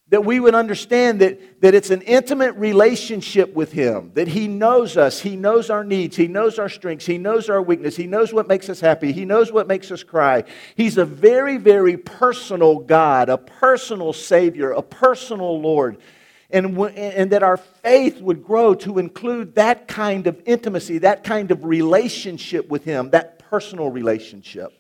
that 0.10 0.24
we 0.24 0.40
would 0.40 0.54
understand 0.54 1.20
that, 1.22 1.62
that 1.62 1.74
it's 1.74 1.90
an 1.90 2.02
intimate 2.04 2.54
relationship 2.54 3.54
with 3.56 3.72
Him, 3.72 4.12
that 4.14 4.28
He 4.28 4.48
knows 4.48 4.98
us, 4.98 5.20
He 5.20 5.36
knows 5.36 5.72
our 5.72 5.84
needs, 5.84 6.16
He 6.16 6.28
knows 6.28 6.60
our 6.60 6.70
strengths, 6.70 7.08
He 7.08 7.18
knows 7.18 7.50
our 7.50 7.62
weakness, 7.62 7.96
He 7.96 8.06
knows 8.06 8.32
what 8.32 8.48
makes 8.48 8.70
us 8.70 8.80
happy, 8.80 9.12
He 9.12 9.26
knows 9.26 9.52
what 9.52 9.68
makes 9.68 9.90
us 9.90 10.04
cry. 10.04 10.44
He's 10.76 11.00
a 11.00 11.06
very, 11.06 11.58
very 11.58 11.98
personal 11.98 12.80
God, 12.80 13.30
a 13.30 13.38
personal 13.38 14.14
Savior, 14.14 14.72
a 14.72 14.84
personal 14.84 15.60
Lord. 15.60 15.98
And, 16.52 16.78
and 16.78 17.32
that 17.32 17.44
our 17.44 17.58
faith 17.58 18.22
would 18.22 18.44
grow 18.44 18.76
to 18.76 19.00
include 19.00 19.56
that 19.56 19.88
kind 19.88 20.28
of 20.28 20.42
intimacy, 20.46 21.00
that 21.00 21.24
kind 21.24 21.52
of 21.52 21.66
relationship 21.66 22.70
with 22.70 22.84
Him, 22.84 23.10
that 23.10 23.40
personal 23.40 23.90
relationship. 23.90 24.72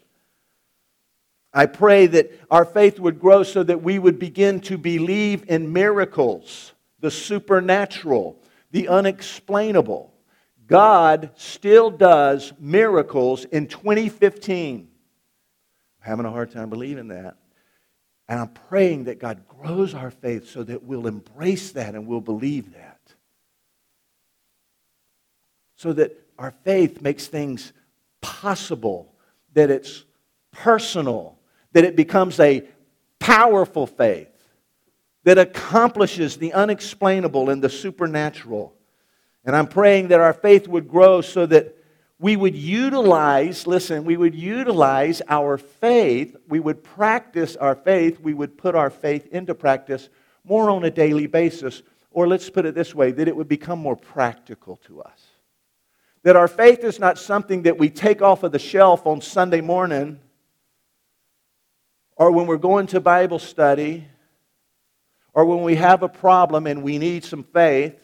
I 1.53 1.65
pray 1.67 2.07
that 2.07 2.31
our 2.51 2.65
faith 2.65 2.99
would 2.99 3.19
grow 3.19 3.43
so 3.43 3.63
that 3.63 3.81
we 3.81 3.97
would 3.97 4.19
begin 4.19 4.59
to 4.61 4.77
believe 4.77 5.45
in 5.47 5.71
miracles, 5.71 6.73
the 6.99 7.09
supernatural, 7.09 8.37
the 8.71 8.89
unexplainable. 8.89 10.13
God 10.67 11.29
still 11.35 11.89
does 11.89 12.51
miracles 12.59 13.45
in 13.45 13.67
2015. 13.67 14.89
I'm 16.01 16.09
having 16.09 16.25
a 16.25 16.31
hard 16.31 16.51
time 16.51 16.69
believing 16.69 17.07
that. 17.07 17.37
And 18.27 18.39
I'm 18.39 18.49
praying 18.49 19.05
that 19.05 19.19
God 19.19 19.47
grows 19.47 19.93
our 19.93 20.11
faith 20.11 20.49
so 20.49 20.63
that 20.63 20.83
we'll 20.83 21.07
embrace 21.07 21.71
that 21.73 21.93
and 21.93 22.07
we'll 22.07 22.21
believe 22.21 22.73
that. 22.73 22.99
So 25.75 25.93
that 25.93 26.19
our 26.39 26.51
faith 26.63 27.01
makes 27.01 27.27
things 27.27 27.71
possible, 28.21 29.13
that 29.53 29.69
it's 29.69 30.03
personal, 30.51 31.37
that 31.73 31.83
it 31.83 31.95
becomes 31.95 32.39
a 32.39 32.63
powerful 33.19 33.85
faith 33.85 34.29
that 35.25 35.37
accomplishes 35.39 36.37
the 36.37 36.53
unexplainable 36.53 37.49
and 37.49 37.61
the 37.61 37.69
supernatural. 37.69 38.73
And 39.43 39.55
I'm 39.55 39.67
praying 39.67 40.09
that 40.09 40.19
our 40.19 40.33
faith 40.33 40.67
would 40.67 40.87
grow 40.87 41.21
so 41.21 41.45
that 41.47 41.74
we 42.17 42.35
would 42.35 42.55
utilize, 42.55 43.67
listen, 43.67 44.05
we 44.05 44.17
would 44.17 44.35
utilize 44.35 45.21
our 45.27 45.57
faith, 45.57 46.35
we 46.47 46.59
would 46.59 46.83
practice 46.83 47.55
our 47.57 47.75
faith, 47.75 48.19
we 48.19 48.33
would 48.33 48.57
put 48.57 48.75
our 48.75 48.89
faith 48.89 49.27
into 49.31 49.53
practice 49.53 50.09
more 50.43 50.69
on 50.69 50.83
a 50.85 50.91
daily 50.91 51.27
basis. 51.27 51.83
Or 52.11 52.27
let's 52.27 52.49
put 52.49 52.65
it 52.65 52.75
this 52.75 52.95
way 52.95 53.11
that 53.11 53.27
it 53.27 53.35
would 53.35 53.49
become 53.49 53.79
more 53.79 53.97
practical 53.97 54.77
to 54.87 55.01
us. 55.01 55.25
That 56.23 56.37
our 56.37 56.47
faith 56.47 56.83
is 56.83 56.99
not 56.99 57.17
something 57.17 57.63
that 57.63 57.77
we 57.77 57.89
take 57.89 58.21
off 58.21 58.43
of 58.43 58.53
the 58.53 58.59
shelf 58.59 59.05
on 59.05 59.19
Sunday 59.19 59.61
morning 59.61 60.19
or 62.15 62.31
when 62.31 62.47
we're 62.47 62.57
going 62.57 62.87
to 62.87 62.99
Bible 62.99 63.39
study, 63.39 64.07
or 65.33 65.45
when 65.45 65.63
we 65.63 65.75
have 65.75 66.01
a 66.01 66.07
problem 66.07 66.65
and 66.65 66.81
we 66.81 66.97
need 66.97 67.25
some 67.25 67.43
faith, 67.43 67.99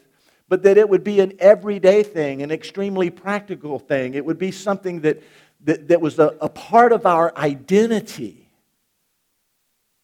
but 0.52 0.64
that 0.64 0.78
it 0.78 0.90
would 0.90 1.06
be 1.06 1.22
an 1.22 1.32
everyday 1.40 2.04
thing, 2.04 2.42
an 2.42 2.52
extremely 2.52 3.10
practical 3.10 3.80
thing. 3.80 4.16
It 4.16 4.26
would 4.26 4.38
be 4.38 4.52
something 4.52 5.00
that, 5.00 5.24
that, 5.64 5.88
that 5.88 6.02
was 6.02 6.20
a, 6.20 6.36
a 6.42 6.50
part 6.50 6.92
of 6.92 7.06
our 7.06 7.32
identity. 7.38 8.50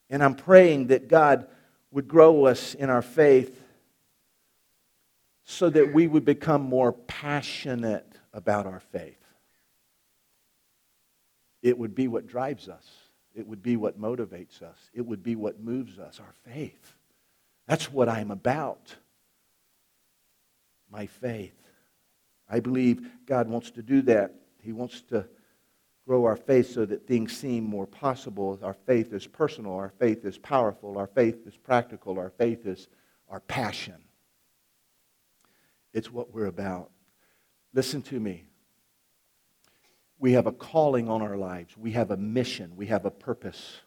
And 0.09 0.23
I'm 0.23 0.35
praying 0.35 0.87
that 0.87 1.09
God 1.09 1.47
would 1.91 2.07
grow 2.07 2.45
us 2.45 2.75
in 2.75 2.89
our 2.89 3.01
faith 3.01 3.61
so 5.43 5.69
that 5.69 5.93
we 5.93 6.07
would 6.07 6.23
become 6.23 6.61
more 6.61 6.93
passionate 6.93 8.07
about 8.31 8.65
our 8.65 8.79
faith. 8.79 9.21
It 11.61 11.77
would 11.77 11.93
be 11.93 12.07
what 12.07 12.25
drives 12.25 12.69
us. 12.69 12.87
It 13.35 13.45
would 13.45 13.61
be 13.61 13.75
what 13.75 13.99
motivates 13.99 14.61
us. 14.61 14.77
It 14.93 15.01
would 15.01 15.23
be 15.23 15.35
what 15.35 15.59
moves 15.59 15.99
us, 15.99 16.21
our 16.21 16.53
faith. 16.53 16.93
That's 17.67 17.91
what 17.91 18.07
I'm 18.07 18.31
about. 18.31 18.95
My 20.91 21.05
faith. 21.05 21.55
I 22.49 22.59
believe 22.59 23.09
God 23.25 23.47
wants 23.47 23.71
to 23.71 23.81
do 23.81 24.01
that. 24.03 24.33
He 24.61 24.71
wants 24.71 25.01
to 25.09 25.27
grow 26.07 26.23
our 26.23 26.37
faith 26.37 26.73
so 26.73 26.85
that 26.85 27.05
things 27.05 27.35
seem 27.35 27.65
more 27.65 27.85
possible. 27.85 28.57
Our 28.63 28.73
faith 28.73 29.11
is 29.11 29.27
personal. 29.27 29.73
Our 29.73 29.89
faith 29.89 30.23
is 30.23 30.37
powerful. 30.37 30.97
Our 30.97 31.07
faith 31.07 31.45
is 31.45 31.57
practical. 31.57 32.17
Our 32.17 32.29
faith 32.29 32.65
is 32.65 32.87
our 33.29 33.41
passion. 33.41 33.95
It's 35.93 36.11
what 36.11 36.33
we're 36.33 36.45
about. 36.45 36.91
Listen 37.73 38.01
to 38.03 38.19
me. 38.19 38.45
We 40.19 40.33
have 40.33 40.47
a 40.47 40.51
calling 40.51 41.09
on 41.09 41.21
our 41.21 41.35
lives. 41.35 41.75
We 41.77 41.91
have 41.91 42.11
a 42.11 42.17
mission. 42.17 42.75
We 42.75 42.85
have 42.87 43.05
a 43.05 43.11
purpose. 43.11 43.81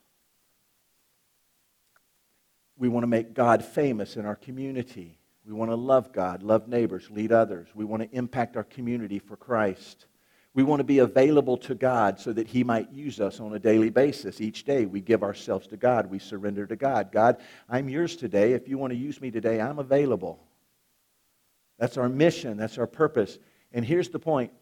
We 2.77 2.89
want 2.89 3.05
to 3.05 3.09
make 3.09 3.33
God 3.33 3.65
famous 3.65 4.17
in 4.17 4.27
our 4.27 4.37
community. 4.37 5.20
We 5.51 5.57
want 5.57 5.73
to 5.73 5.77
love 5.77 6.13
God, 6.13 6.45
love 6.45 6.69
neighbors, 6.69 7.09
lead 7.11 7.33
others. 7.33 7.67
We 7.75 7.85
want 7.85 8.05
to 8.05 8.17
impact 8.17 8.57
our 8.57 8.63
community 8.63 9.19
for 9.19 9.37
Christ. 9.37 10.07
We 10.55 10.63
want 10.63 10.79
to 10.79 10.85
be 10.85 11.01
available 11.01 11.57
to 11.57 11.75
God 11.75 12.21
so 12.21 12.33
that 12.33 12.47
He 12.47 12.63
might 12.63 12.93
use 12.93 13.21
us 13.21 13.41
on 13.41 13.53
a 13.53 13.59
daily 13.59 13.91
basis. 13.91 14.41
Each 14.41 14.65
day 14.65 14.87
we 14.87 15.01
give 15.01 15.25
ourselves 15.25 15.67
to 15.67 15.77
God. 15.77 16.07
We 16.07 16.21
surrender 16.21 16.69
to 16.69 16.77
God. 16.77 17.11
God, 17.11 17.39
I'm 17.69 17.89
yours 17.89 18.15
today. 18.15 18.53
If 18.53 18.69
you 18.69 18.79
want 18.79 18.93
to 18.93 18.97
use 18.97 19.21
me 19.21 19.33
today, 19.33 19.61
I'm 19.61 19.81
available. 19.81 20.41
That's 21.81 21.97
our 21.97 22.09
mission. 22.09 22.57
That's 22.57 22.79
our 22.79 22.87
purpose. 22.87 23.37
And 23.73 23.85
here's 23.85 24.11
the 24.11 24.21
point 24.21 24.53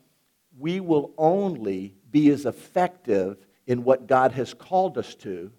we 0.59 0.81
will 0.81 1.13
only 1.19 1.97
be 2.11 2.31
as 2.31 2.47
effective 2.47 3.37
in 3.67 3.85
what 3.85 4.07
God 4.07 4.33
has 4.33 4.55
called 4.55 4.97
us 4.97 5.15
to. 5.17 5.53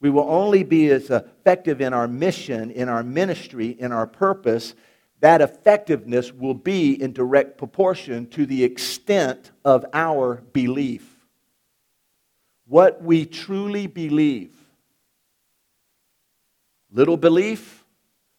We 0.00 0.10
will 0.10 0.28
only 0.28 0.62
be 0.62 0.90
as 0.90 1.10
effective 1.10 1.80
in 1.80 1.92
our 1.92 2.06
mission, 2.06 2.70
in 2.70 2.88
our 2.88 3.02
ministry, 3.02 3.76
in 3.78 3.90
our 3.92 4.06
purpose. 4.06 4.74
That 5.20 5.40
effectiveness 5.40 6.32
will 6.32 6.54
be 6.54 7.00
in 7.00 7.12
direct 7.12 7.58
proportion 7.58 8.28
to 8.30 8.46
the 8.46 8.62
extent 8.62 9.50
of 9.64 9.84
our 9.92 10.42
belief. 10.52 11.26
What 12.66 13.02
we 13.02 13.26
truly 13.26 13.86
believe. 13.86 14.54
Little 16.92 17.16
belief, 17.16 17.84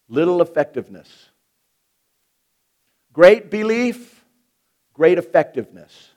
little 0.08 0.42
effectiveness. 0.42 1.30
Great 3.12 3.52
belief, 3.52 4.24
great 4.94 5.18
effectiveness. 5.18 6.10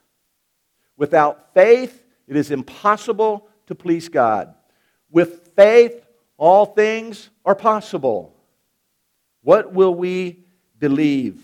Without 0.95 1.53
faith, 1.53 2.05
it 2.27 2.37
is 2.37 2.49
impossible 2.49 3.47
to 3.67 3.75
please 3.75 4.07
God. 4.07 4.53
With 5.13 5.51
faith, 5.55 6.05
all 6.37 6.65
things 6.65 7.29
are 7.45 7.55
possible. 7.55 8.35
What 9.43 9.71
will 9.71 9.93
we 9.93 10.39
believe? 10.79 11.41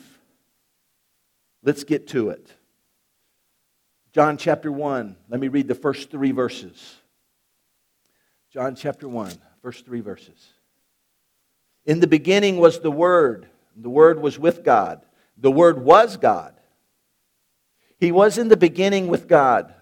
Let's 1.63 1.83
get 1.83 2.07
to 2.07 2.29
it. 2.31 2.51
John 4.11 4.37
chapter 4.37 4.71
1. 4.71 5.15
Let 5.29 5.39
me 5.39 5.49
read 5.49 5.67
the 5.67 5.75
first 5.75 6.09
three 6.09 6.31
verses. 6.31 6.95
John 8.51 8.75
chapter 8.75 9.07
1, 9.07 9.31
first 9.61 9.85
three 9.85 10.01
verses. 10.01 10.53
In 11.85 11.99
the 11.99 12.07
beginning 12.07 12.57
was 12.57 12.79
the 12.79 12.91
Word, 12.91 13.47
the 13.75 13.89
Word 13.89 14.19
was 14.19 14.39
with 14.39 14.63
God, 14.63 15.05
the 15.37 15.51
Word 15.51 15.83
was 15.83 16.17
God. 16.17 16.55
He 17.99 18.11
was 18.11 18.39
in 18.39 18.47
the 18.47 18.57
beginning 18.57 19.07
with 19.07 19.27
God. 19.27 19.75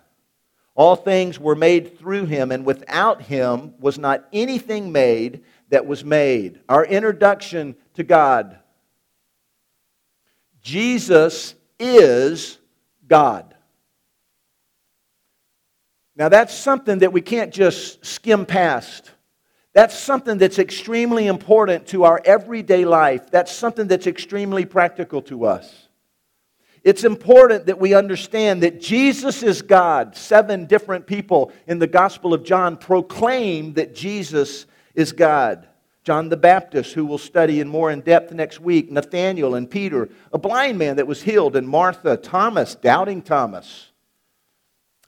All 0.77 0.95
things 0.95 1.39
were 1.39 1.55
made 1.55 1.97
through 1.99 2.27
him, 2.27 2.51
and 2.51 2.63
without 2.63 3.23
him 3.23 3.73
was 3.79 3.97
not 3.97 4.25
anything 4.31 4.91
made 4.91 5.43
that 5.69 5.85
was 5.85 6.05
made. 6.05 6.61
Our 6.69 6.85
introduction 6.85 7.75
to 7.95 8.03
God 8.03 8.59
Jesus 10.67 11.55
is 11.79 12.57
God. 13.07 13.55
Now, 16.17 16.27
that's 16.27 16.53
something 16.53 16.99
that 16.99 17.13
we 17.13 17.21
can't 17.21 17.53
just 17.53 18.05
skim 18.05 18.45
past. 18.45 19.11
That's 19.71 19.97
something 19.97 20.37
that's 20.37 20.59
extremely 20.59 21.27
important 21.27 21.87
to 21.87 22.03
our 22.03 22.19
everyday 22.25 22.83
life. 22.83 23.31
That's 23.31 23.53
something 23.53 23.87
that's 23.87 24.07
extremely 24.07 24.65
practical 24.65 25.21
to 25.23 25.45
us. 25.45 25.86
It's 26.87 27.03
important 27.03 27.65
that 27.65 27.81
we 27.81 27.93
understand 27.93 28.63
that 28.63 28.79
Jesus 28.79 29.43
is 29.43 29.61
God. 29.61 30.15
Seven 30.15 30.67
different 30.67 31.05
people 31.05 31.51
in 31.67 31.79
the 31.79 31.85
Gospel 31.85 32.33
of 32.33 32.45
John 32.45 32.77
proclaim 32.77 33.73
that 33.73 33.93
Jesus 33.93 34.67
is 34.95 35.11
God. 35.11 35.67
John 36.05 36.29
the 36.29 36.37
Baptist, 36.37 36.93
who 36.93 37.05
we'll 37.05 37.17
study 37.17 37.59
in 37.59 37.67
more 37.67 37.91
in 37.91 37.99
depth 37.99 38.31
next 38.31 38.61
week, 38.61 38.89
Nathaniel 38.89 39.55
and 39.55 39.69
Peter, 39.69 40.07
a 40.31 40.37
blind 40.37 40.77
man 40.77 40.95
that 40.95 41.07
was 41.07 41.21
healed, 41.21 41.57
and 41.57 41.67
Martha, 41.67 42.15
Thomas, 42.15 42.75
doubting 42.75 43.21
Thomas. 43.21 43.91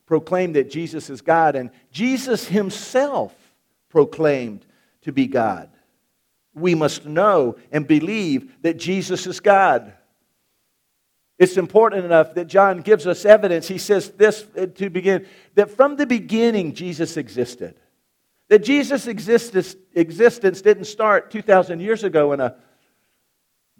proclaimed 0.05 0.57
that 0.57 0.69
Jesus 0.69 1.09
is 1.09 1.21
God, 1.21 1.55
and 1.55 1.69
Jesus 1.91 2.45
himself 2.45 3.33
proclaimed 3.88 4.65
to 5.03 5.13
be 5.13 5.27
God. 5.27 5.69
We 6.53 6.75
must 6.75 7.05
know 7.05 7.55
and 7.71 7.88
believe 7.88 8.51
that 8.63 8.75
Jesus 8.75 9.25
is 9.27 9.39
God. 9.39 9.93
It's 11.39 11.55
important 11.55 12.03
enough 12.03 12.34
that 12.34 12.48
John 12.48 12.81
gives 12.81 13.08
us 13.08 13.24
evidence. 13.24 13.65
He 13.69 13.77
says 13.77 14.10
this 14.12 14.46
uh, 14.58 14.65
to 14.75 14.89
begin 14.89 15.25
that 15.55 15.72
from 15.72 15.96
the 15.96 16.05
beginning, 16.05 16.74
Jesus 16.74 17.15
existed. 17.15 17.75
That 18.50 18.60
Jesus' 18.60 19.08
existence 19.08 20.62
didn't 20.62 20.86
start 20.86 21.31
2,000 21.31 21.79
years 21.79 22.03
ago 22.03 22.34
in 22.34 22.41
a 22.41 22.55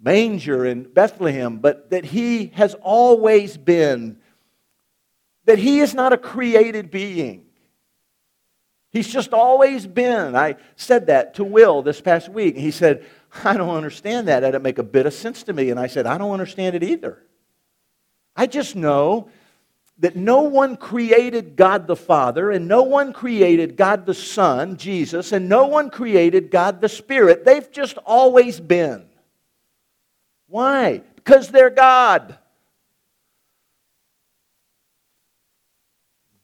manger 0.00 0.64
in 0.64 0.84
Bethlehem, 0.84 1.58
but 1.58 1.90
that 1.90 2.06
he 2.06 2.46
has 2.54 2.74
always 2.80 3.56
been, 3.58 4.18
that 5.44 5.58
he 5.58 5.80
is 5.80 5.92
not 5.92 6.12
a 6.12 6.18
created 6.18 6.90
being. 6.90 7.44
He's 8.90 9.08
just 9.08 9.34
always 9.34 9.86
been. 9.86 10.34
I 10.34 10.56
said 10.76 11.08
that 11.08 11.34
to 11.34 11.44
Will 11.44 11.82
this 11.82 12.00
past 12.00 12.28
week. 12.28 12.56
He 12.56 12.70
said, 12.70 13.04
I 13.44 13.56
don't 13.56 13.70
understand 13.76 14.28
that. 14.28 14.40
That 14.40 14.52
didn't 14.52 14.64
make 14.64 14.78
a 14.78 14.84
bit 14.84 15.04
of 15.04 15.12
sense 15.12 15.42
to 15.42 15.52
me. 15.52 15.70
And 15.70 15.78
I 15.78 15.88
said, 15.88 16.06
I 16.06 16.16
don't 16.16 16.32
understand 16.32 16.74
it 16.74 16.82
either. 16.82 17.22
I 18.40 18.46
just 18.46 18.74
know 18.74 19.28
that 19.98 20.16
no 20.16 20.40
one 20.40 20.78
created 20.78 21.56
God 21.56 21.86
the 21.86 21.94
Father, 21.94 22.50
and 22.50 22.66
no 22.66 22.84
one 22.84 23.12
created 23.12 23.76
God 23.76 24.06
the 24.06 24.14
Son, 24.14 24.78
Jesus, 24.78 25.32
and 25.32 25.46
no 25.46 25.66
one 25.66 25.90
created 25.90 26.50
God 26.50 26.80
the 26.80 26.88
Spirit. 26.88 27.44
They've 27.44 27.70
just 27.70 27.98
always 27.98 28.58
been. 28.58 29.04
Why? 30.46 31.02
Because 31.16 31.48
they're 31.48 31.68
God. 31.68 32.38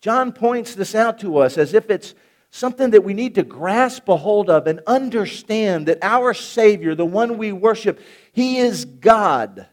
John 0.03 0.33
points 0.33 0.75
this 0.75 0.95
out 0.95 1.21
to 1.21 1.39
us 1.39 1.57
as 1.57 1.73
if 1.73 1.89
it's 1.89 2.15
something 2.51 2.91
that 2.91 3.05
we 3.05 3.15
need 3.15 3.37
to 3.37 3.43
grasp 3.43 4.07
a 4.11 4.19
hold 4.19 4.51
of 4.51 4.67
and 4.67 4.83
understand 4.87 5.89
that 5.89 6.01
our 6.03 6.35
Savior, 6.35 6.95
the 6.95 7.07
one 7.07 7.39
we 7.39 7.53
worship, 7.53 8.03
He 8.33 8.59
is 8.59 8.85
God. 8.85 9.69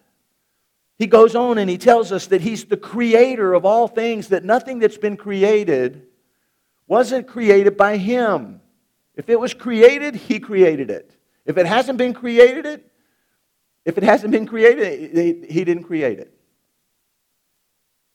He 1.00 1.07
goes 1.07 1.35
on 1.35 1.57
and 1.57 1.69
he 1.69 1.77
tells 1.77 2.12
us 2.12 2.27
that 2.27 2.41
He's 2.41 2.65
the 2.65 2.77
creator 2.77 3.53
of 3.53 3.65
all 3.65 3.88
things, 3.88 4.29
that 4.29 4.43
nothing 4.43 4.79
that's 4.79 4.97
been 4.97 5.17
created 5.17 6.07
wasn't 6.88 7.27
created 7.27 7.77
by 7.77 7.97
Him. 7.97 8.62
If 9.15 9.29
it 9.29 9.39
was 9.39 9.53
created, 9.53 10.15
He 10.15 10.39
created 10.39 10.89
it. 10.89 11.15
If 11.45 11.57
it 11.57 11.65
hasn't 11.65 11.97
been 11.97 12.13
created, 12.13 12.65
it, 12.65 12.91
if 13.85 13.97
it 13.97 14.03
hasn't 14.03 14.31
been 14.31 14.45
created, 14.45 15.50
He 15.50 15.63
didn't 15.63 15.83
create 15.83 16.19
it. 16.19 16.33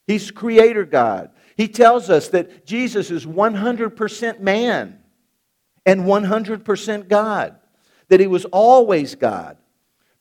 He's 0.06 0.30
creator 0.30 0.86
God. 0.86 1.30
He 1.56 1.68
tells 1.68 2.08
us 2.08 2.28
that 2.28 2.64
Jesus 2.64 3.10
is 3.10 3.26
100% 3.26 4.40
man 4.40 5.00
and 5.84 6.02
100% 6.02 7.08
God, 7.08 7.56
that 8.08 8.20
He 8.20 8.26
was 8.26 8.46
always 8.46 9.14
God. 9.14 9.57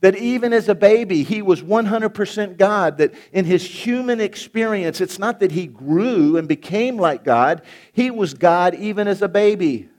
That 0.01 0.15
even 0.15 0.53
as 0.53 0.69
a 0.69 0.75
baby, 0.75 1.23
he 1.23 1.41
was 1.41 1.61
100% 1.63 2.57
God. 2.57 2.99
That 2.99 3.13
in 3.31 3.45
his 3.45 3.65
human 3.65 4.21
experience, 4.21 5.01
it's 5.01 5.17
not 5.17 5.39
that 5.39 5.51
he 5.51 5.65
grew 5.65 6.37
and 6.37 6.47
became 6.47 6.97
like 6.97 7.23
God, 7.23 7.63
he 7.93 8.11
was 8.11 8.33
God 8.33 8.75
even 8.75 9.07
as 9.07 9.21
a 9.21 9.27
baby. 9.27 9.89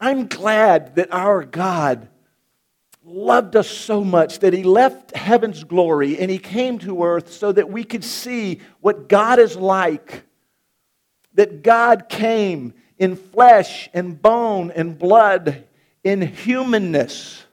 I'm 0.00 0.26
glad 0.26 0.96
that 0.96 1.12
our 1.12 1.44
God 1.44 2.08
loved 3.04 3.56
us 3.56 3.68
so 3.68 4.02
much 4.04 4.40
that 4.40 4.52
he 4.52 4.62
left 4.62 5.14
heaven's 5.16 5.64
glory 5.64 6.18
and 6.18 6.30
he 6.30 6.38
came 6.38 6.78
to 6.80 7.04
earth 7.04 7.32
so 7.32 7.52
that 7.52 7.70
we 7.70 7.84
could 7.84 8.04
see 8.04 8.60
what 8.80 9.08
God 9.08 9.38
is 9.38 9.56
like. 9.56 10.24
That 11.34 11.62
God 11.62 12.08
came 12.08 12.74
in 12.98 13.16
flesh 13.16 13.88
and 13.94 14.20
bone 14.20 14.70
and 14.70 14.98
blood, 14.98 15.64
in 16.04 16.20
humanness. 16.20 17.44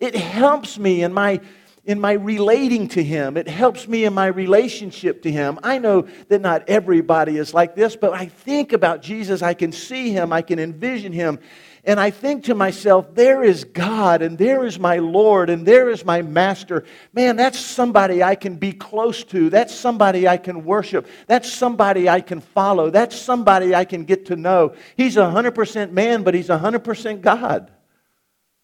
It 0.00 0.16
helps 0.16 0.78
me 0.78 1.02
in 1.02 1.12
my 1.12 1.40
in 1.84 1.98
my 1.98 2.12
relating 2.12 2.88
to 2.88 3.02
him. 3.02 3.36
It 3.36 3.48
helps 3.48 3.88
me 3.88 4.04
in 4.04 4.12
my 4.12 4.26
relationship 4.26 5.22
to 5.22 5.30
him. 5.30 5.58
I 5.62 5.78
know 5.78 6.06
that 6.28 6.40
not 6.40 6.68
everybody 6.68 7.38
is 7.38 7.54
like 7.54 7.74
this, 7.74 7.96
but 7.96 8.12
I 8.12 8.26
think 8.26 8.72
about 8.72 9.02
Jesus, 9.02 9.40
I 9.40 9.54
can 9.54 9.72
see 9.72 10.12
him, 10.12 10.32
I 10.32 10.42
can 10.42 10.58
envision 10.58 11.10
him, 11.10 11.38
and 11.84 11.98
I 11.98 12.10
think 12.10 12.44
to 12.44 12.54
myself, 12.54 13.14
there 13.14 13.42
is 13.42 13.64
God, 13.64 14.20
and 14.20 14.36
there 14.36 14.66
is 14.66 14.78
my 14.78 14.98
Lord, 14.98 15.48
and 15.48 15.64
there 15.64 15.88
is 15.88 16.04
my 16.04 16.20
Master. 16.20 16.84
Man, 17.14 17.36
that's 17.36 17.58
somebody 17.58 18.22
I 18.22 18.34
can 18.34 18.56
be 18.56 18.72
close 18.72 19.24
to. 19.24 19.48
That's 19.48 19.74
somebody 19.74 20.28
I 20.28 20.36
can 20.36 20.64
worship. 20.64 21.08
That's 21.26 21.50
somebody 21.50 22.08
I 22.08 22.20
can 22.20 22.42
follow. 22.42 22.90
That's 22.90 23.16
somebody 23.16 23.74
I 23.74 23.86
can 23.86 24.04
get 24.04 24.26
to 24.26 24.36
know. 24.36 24.74
He's 24.96 25.16
100% 25.16 25.90
man, 25.92 26.22
but 26.22 26.34
he's 26.34 26.48
100% 26.48 27.22
God. 27.22 27.70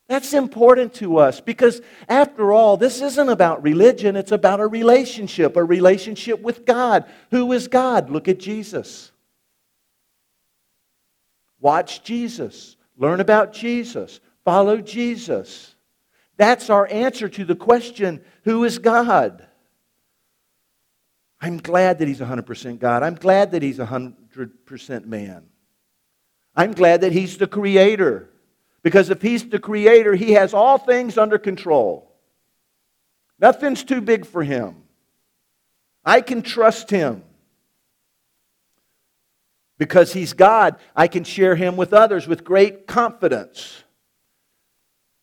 That's 0.09 0.35
important 0.35 0.95
to 0.95 1.19
us 1.19 1.41
because, 1.41 1.81
after 2.09 2.53
all, 2.53 2.77
this 2.77 3.03
isn't 3.03 3.29
about 3.29 3.63
religion, 3.63 4.15
it's 4.15 4.31
about 4.31 4.61
a 4.61 4.67
relationship, 4.67 5.57
a 5.57 5.65
relationship 5.65 6.41
with 6.41 6.65
God. 6.65 7.07
Who 7.33 7.53
is 7.53 7.67
God? 7.67 8.09
Look 8.11 8.29
at 8.29 8.39
Jesus. 8.39 9.11
Watch 11.61 12.05
Jesus. 12.05 12.77
Learn 12.97 13.21
about 13.21 13.53
Jesus. 13.53 14.21
Follow 14.45 14.81
Jesus. 14.81 15.75
That's 16.37 16.71
our 16.71 16.87
answer 16.87 17.29
to 17.29 17.45
the 17.45 17.57
question 17.57 18.23
who 18.45 18.63
is 18.63 18.79
God? 18.79 19.47
I'm 21.41 21.59
glad 21.59 21.99
that 21.99 22.07
He's 22.07 22.21
100% 22.21 22.79
God. 22.79 23.03
I'm 23.03 23.17
glad 23.17 23.51
that 23.51 23.63
He's 23.63 23.79
100% 23.79 25.05
man. 25.05 25.47
I'm 26.55 26.73
glad 26.73 27.01
that 27.01 27.13
He's 27.13 27.39
the 27.39 27.49
Creator. 27.49 28.31
Because 28.87 29.11
if 29.11 29.21
He's 29.21 29.45
the 29.45 29.59
Creator, 29.59 30.15
He 30.15 30.35
has 30.35 30.55
all 30.55 30.79
things 30.79 31.19
under 31.19 31.39
control. 31.39 32.15
Nothing's 33.37 33.83
too 33.83 34.01
big 34.01 34.25
for 34.25 34.45
Him. 34.45 34.77
I 36.05 36.21
can 36.21 36.41
trust 36.41 36.89
Him. 36.89 37.25
Because 39.77 40.13
he's 40.13 40.35
God, 40.35 40.77
I 40.95 41.09
can 41.09 41.25
share 41.25 41.57
him 41.57 41.77
with 41.77 41.93
others 41.93 42.29
with 42.29 42.45
great 42.45 42.87
confidence. 42.87 43.83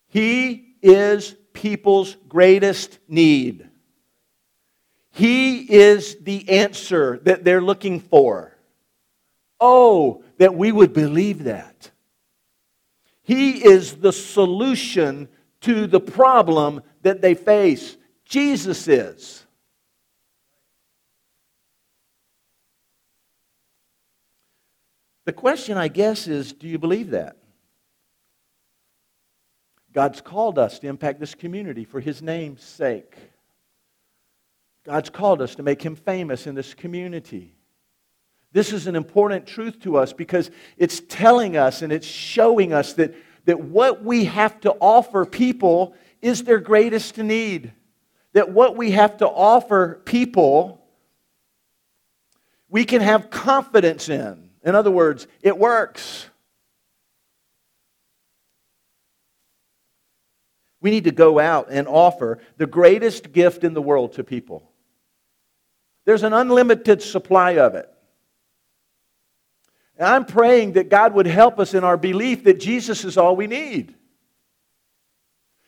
He 0.10 0.76
is 0.82 1.34
people's 1.54 2.18
greatest 2.28 3.00
need. 3.08 3.70
He 5.12 5.62
is 5.62 6.18
the 6.20 6.50
answer 6.50 7.22
that 7.24 7.46
they're 7.46 7.62
looking 7.62 8.02
for. 8.02 8.56
Oh, 9.58 10.26
that 10.38 10.54
we 10.54 10.72
would 10.74 10.92
believe 10.92 11.46
that. 11.46 11.90
He 13.24 13.64
is 13.64 13.96
the 13.96 14.12
solution 14.12 15.30
to 15.62 15.88
the 15.88 16.00
problem 16.00 16.82
that 17.02 17.22
they 17.22 17.36
face. 17.36 17.98
Jesus 18.26 18.88
is. 18.88 19.46
The 25.26 25.34
question, 25.34 25.78
I 25.78 25.88
guess, 25.88 26.28
is 26.28 26.52
do 26.52 26.68
you 26.68 26.78
believe 26.78 27.12
that? 27.12 27.38
God's 29.94 30.22
called 30.22 30.60
us 30.60 30.80
to 30.80 30.88
impact 30.88 31.20
this 31.20 31.36
community 31.36 31.86
for 31.86 32.00
His 32.02 32.22
name's 32.22 32.64
sake. 32.64 33.16
God's 34.84 35.10
called 35.10 35.42
us 35.42 35.56
to 35.56 35.64
make 35.64 35.82
Him 35.82 35.96
famous 35.96 36.46
in 36.46 36.56
this 36.56 36.74
community. 36.74 37.56
This 38.54 38.72
is 38.72 38.86
an 38.86 38.96
important 38.96 39.48
truth 39.48 39.80
to 39.82 39.98
us 39.98 40.14
because 40.14 40.52
it's 40.78 41.02
telling 41.10 41.58
us 41.58 41.82
and 41.82 41.92
it's 41.92 42.08
showing 42.08 42.72
us 42.72 42.94
that, 42.94 43.16
that 43.46 43.60
what 43.60 44.04
we 44.04 44.26
have 44.26 44.62
to 44.62 44.72
offer 44.74 45.26
people 45.26 45.96
is 46.22 46.44
their 46.44 46.60
greatest 46.60 47.18
need. 47.18 47.74
That 48.34 48.52
what 48.52 48.78
we 48.78 48.92
have 48.92 49.18
to 49.18 49.28
offer 49.28 50.02
people, 50.06 50.86
we 52.70 52.86
can 52.86 53.02
have 53.02 53.32
confidence 53.32 54.08
in. 54.08 54.52
In 54.64 54.76
other 54.76 54.92
words, 54.92 55.28
it 55.42 55.58
works. 55.58 56.28
We 60.80 60.92
need 60.92 61.06
to 61.06 61.12
go 61.12 61.40
out 61.40 61.68
and 61.72 61.88
offer 61.88 62.40
the 62.58 62.68
greatest 62.68 63.32
gift 63.32 63.64
in 63.64 63.74
the 63.74 63.82
world 63.82 64.14
to 64.14 64.24
people. 64.24 64.70
There's 66.06 66.24
an 66.24 66.34
unlimited 66.34 67.02
supply 67.02 67.52
of 67.52 67.74
it. 67.74 67.90
And 69.98 70.08
I'm 70.08 70.26
praying 70.26 70.74
that 70.74 70.90
God 70.90 71.14
would 71.14 71.28
help 71.28 71.60
us 71.60 71.74
in 71.74 71.84
our 71.84 71.98
belief 71.98 72.44
that 72.46 72.60
Jesus 72.60 73.06
is 73.06 73.18
all 73.18 73.36
we 73.36 73.48
need. 73.48 73.94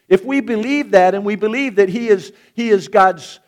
If 0.07 0.23
we 0.23 0.41
believe 0.41 0.91
that 0.91 1.15
and 1.15 1.25
we 1.25 1.35
believe 1.35 1.75
that 1.75 1.89
He 1.89 2.09
is, 2.09 2.31
he 2.53 2.69
is 2.69 2.87
God's 2.87 3.39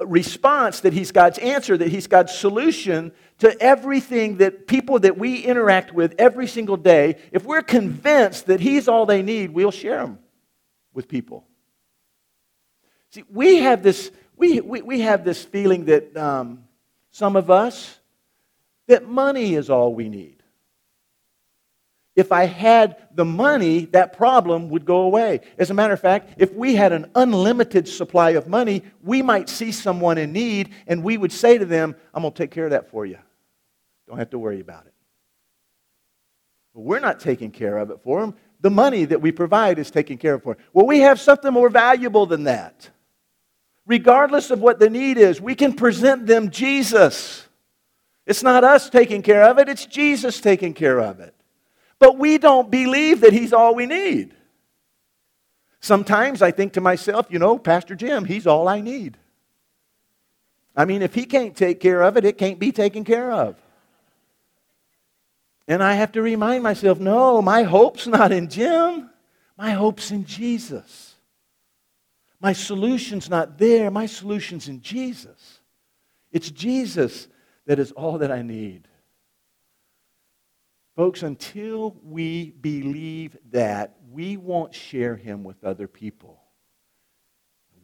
response, 0.00 0.80
that 0.80 0.92
He's 0.92 1.12
God's 1.12 1.38
answer, 1.38 1.76
that 1.76 1.88
He's 1.88 2.06
God's 2.06 2.34
solution 2.34 3.12
to 3.38 3.60
everything 3.60 4.38
that 4.38 4.66
people 4.66 5.00
that 5.00 5.18
we 5.18 5.40
interact 5.40 5.92
with 5.92 6.14
every 6.18 6.46
single 6.46 6.76
day, 6.76 7.16
if 7.32 7.44
we're 7.44 7.62
convinced 7.62 8.46
that 8.46 8.60
He's 8.60 8.88
all 8.88 9.06
they 9.06 9.22
need, 9.22 9.50
we'll 9.50 9.70
share 9.70 10.00
Him 10.00 10.18
with 10.92 11.08
people. 11.08 11.44
See, 13.10 13.24
we 13.28 13.58
have 13.58 13.82
this, 13.82 14.10
we, 14.36 14.60
we, 14.60 14.82
we 14.82 15.00
have 15.00 15.24
this 15.24 15.44
feeling 15.44 15.86
that 15.86 16.16
um, 16.16 16.64
some 17.10 17.36
of 17.36 17.50
us, 17.50 17.98
that 18.92 19.08
money 19.08 19.54
is 19.54 19.70
all 19.70 19.94
we 19.94 20.10
need. 20.10 20.42
If 22.14 22.30
I 22.30 22.44
had 22.44 23.08
the 23.14 23.24
money, 23.24 23.86
that 23.86 24.12
problem 24.12 24.68
would 24.68 24.84
go 24.84 25.00
away. 25.04 25.40
As 25.56 25.70
a 25.70 25.74
matter 25.74 25.94
of 25.94 26.00
fact, 26.00 26.34
if 26.36 26.52
we 26.52 26.74
had 26.74 26.92
an 26.92 27.10
unlimited 27.14 27.88
supply 27.88 28.30
of 28.30 28.48
money, 28.48 28.82
we 29.02 29.22
might 29.22 29.48
see 29.48 29.72
someone 29.72 30.18
in 30.18 30.30
need 30.32 30.74
and 30.86 31.02
we 31.02 31.16
would 31.16 31.32
say 31.32 31.56
to 31.56 31.64
them, 31.64 31.96
I'm 32.12 32.20
going 32.20 32.34
to 32.34 32.38
take 32.38 32.50
care 32.50 32.66
of 32.66 32.72
that 32.72 32.90
for 32.90 33.06
you. 33.06 33.16
Don't 34.06 34.18
have 34.18 34.28
to 34.30 34.38
worry 34.38 34.60
about 34.60 34.84
it. 34.84 34.92
But 36.74 36.82
we're 36.82 37.00
not 37.00 37.18
taking 37.18 37.50
care 37.50 37.78
of 37.78 37.90
it 37.90 38.00
for 38.04 38.20
them. 38.20 38.34
The 38.60 38.70
money 38.70 39.06
that 39.06 39.22
we 39.22 39.32
provide 39.32 39.78
is 39.78 39.90
taken 39.90 40.18
care 40.18 40.34
of 40.34 40.42
for 40.42 40.54
them. 40.54 40.64
Well, 40.74 40.86
we 40.86 41.00
have 41.00 41.18
something 41.18 41.50
more 41.52 41.70
valuable 41.70 42.26
than 42.26 42.44
that. 42.44 42.90
Regardless 43.86 44.50
of 44.50 44.60
what 44.60 44.78
the 44.78 44.90
need 44.90 45.16
is, 45.16 45.40
we 45.40 45.54
can 45.54 45.72
present 45.72 46.26
them 46.26 46.50
Jesus. 46.50 47.48
It's 48.26 48.42
not 48.42 48.64
us 48.64 48.88
taking 48.88 49.22
care 49.22 49.44
of 49.44 49.58
it, 49.58 49.68
it's 49.68 49.86
Jesus 49.86 50.40
taking 50.40 50.74
care 50.74 51.00
of 51.00 51.20
it. 51.20 51.34
But 51.98 52.18
we 52.18 52.38
don't 52.38 52.70
believe 52.70 53.20
that 53.20 53.32
He's 53.32 53.52
all 53.52 53.74
we 53.74 53.86
need. 53.86 54.34
Sometimes 55.80 56.42
I 56.42 56.52
think 56.52 56.74
to 56.74 56.80
myself, 56.80 57.26
you 57.30 57.38
know, 57.38 57.58
Pastor 57.58 57.94
Jim, 57.94 58.24
He's 58.24 58.46
all 58.46 58.68
I 58.68 58.80
need. 58.80 59.18
I 60.76 60.84
mean, 60.84 61.02
if 61.02 61.14
He 61.14 61.24
can't 61.24 61.56
take 61.56 61.80
care 61.80 62.02
of 62.02 62.16
it, 62.16 62.24
it 62.24 62.38
can't 62.38 62.58
be 62.58 62.72
taken 62.72 63.04
care 63.04 63.30
of. 63.32 63.56
And 65.68 65.82
I 65.82 65.94
have 65.94 66.12
to 66.12 66.22
remind 66.22 66.62
myself 66.62 66.98
no, 66.98 67.40
my 67.40 67.62
hope's 67.62 68.06
not 68.06 68.32
in 68.32 68.48
Jim, 68.48 69.10
my 69.56 69.72
hope's 69.72 70.10
in 70.10 70.24
Jesus. 70.24 71.14
My 72.40 72.52
solution's 72.52 73.30
not 73.30 73.58
there, 73.58 73.90
my 73.90 74.06
solution's 74.06 74.66
in 74.66 74.82
Jesus. 74.82 75.60
It's 76.32 76.50
Jesus 76.50 77.28
that 77.66 77.78
is 77.78 77.92
all 77.92 78.18
that 78.18 78.32
I 78.32 78.42
need. 78.42 78.88
Folks, 80.96 81.22
until 81.22 81.96
we 82.02 82.50
believe 82.50 83.36
that, 83.50 83.96
we 84.10 84.36
won't 84.36 84.74
share 84.74 85.16
him 85.16 85.42
with 85.42 85.64
other 85.64 85.88
people. 85.88 86.42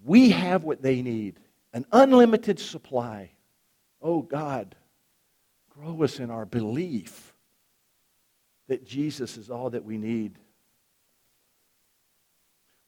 We 0.05 0.31
have 0.31 0.65
what 0.65 0.83
they 0.83 1.03
need 1.03 1.41
an 1.73 1.85
unlimited 1.93 2.59
supply. 2.59 3.31
Oh, 4.01 4.23
God, 4.23 4.75
grow 5.71 6.03
us 6.03 6.19
in 6.19 6.31
our 6.31 6.47
belief 6.47 7.35
that 8.69 8.87
Jesus 8.87 9.37
is 9.37 9.51
all 9.51 9.71
that 9.71 9.85
we 9.85 9.99
need. 9.99 10.39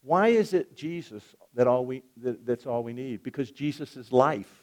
Why 0.02 0.28
is 0.28 0.54
it 0.54 0.76
Jesus 0.76 1.22
that 1.54 1.66
all 1.66 1.84
we, 1.84 2.02
that, 2.18 2.46
that's 2.46 2.66
all 2.66 2.82
we 2.82 2.92
need? 2.92 3.22
Because 3.22 3.50
Jesus 3.50 3.96
is 3.96 4.12
life. 4.12 4.59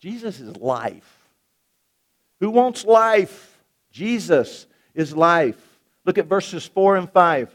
Jesus 0.00 0.40
is 0.40 0.56
life. 0.56 1.28
Who 2.40 2.50
wants 2.50 2.84
life? 2.84 3.58
Jesus 3.90 4.66
is 4.94 5.14
life. 5.14 5.60
Look 6.04 6.18
at 6.18 6.26
verses 6.26 6.66
4 6.66 6.96
and 6.96 7.10
5. 7.10 7.54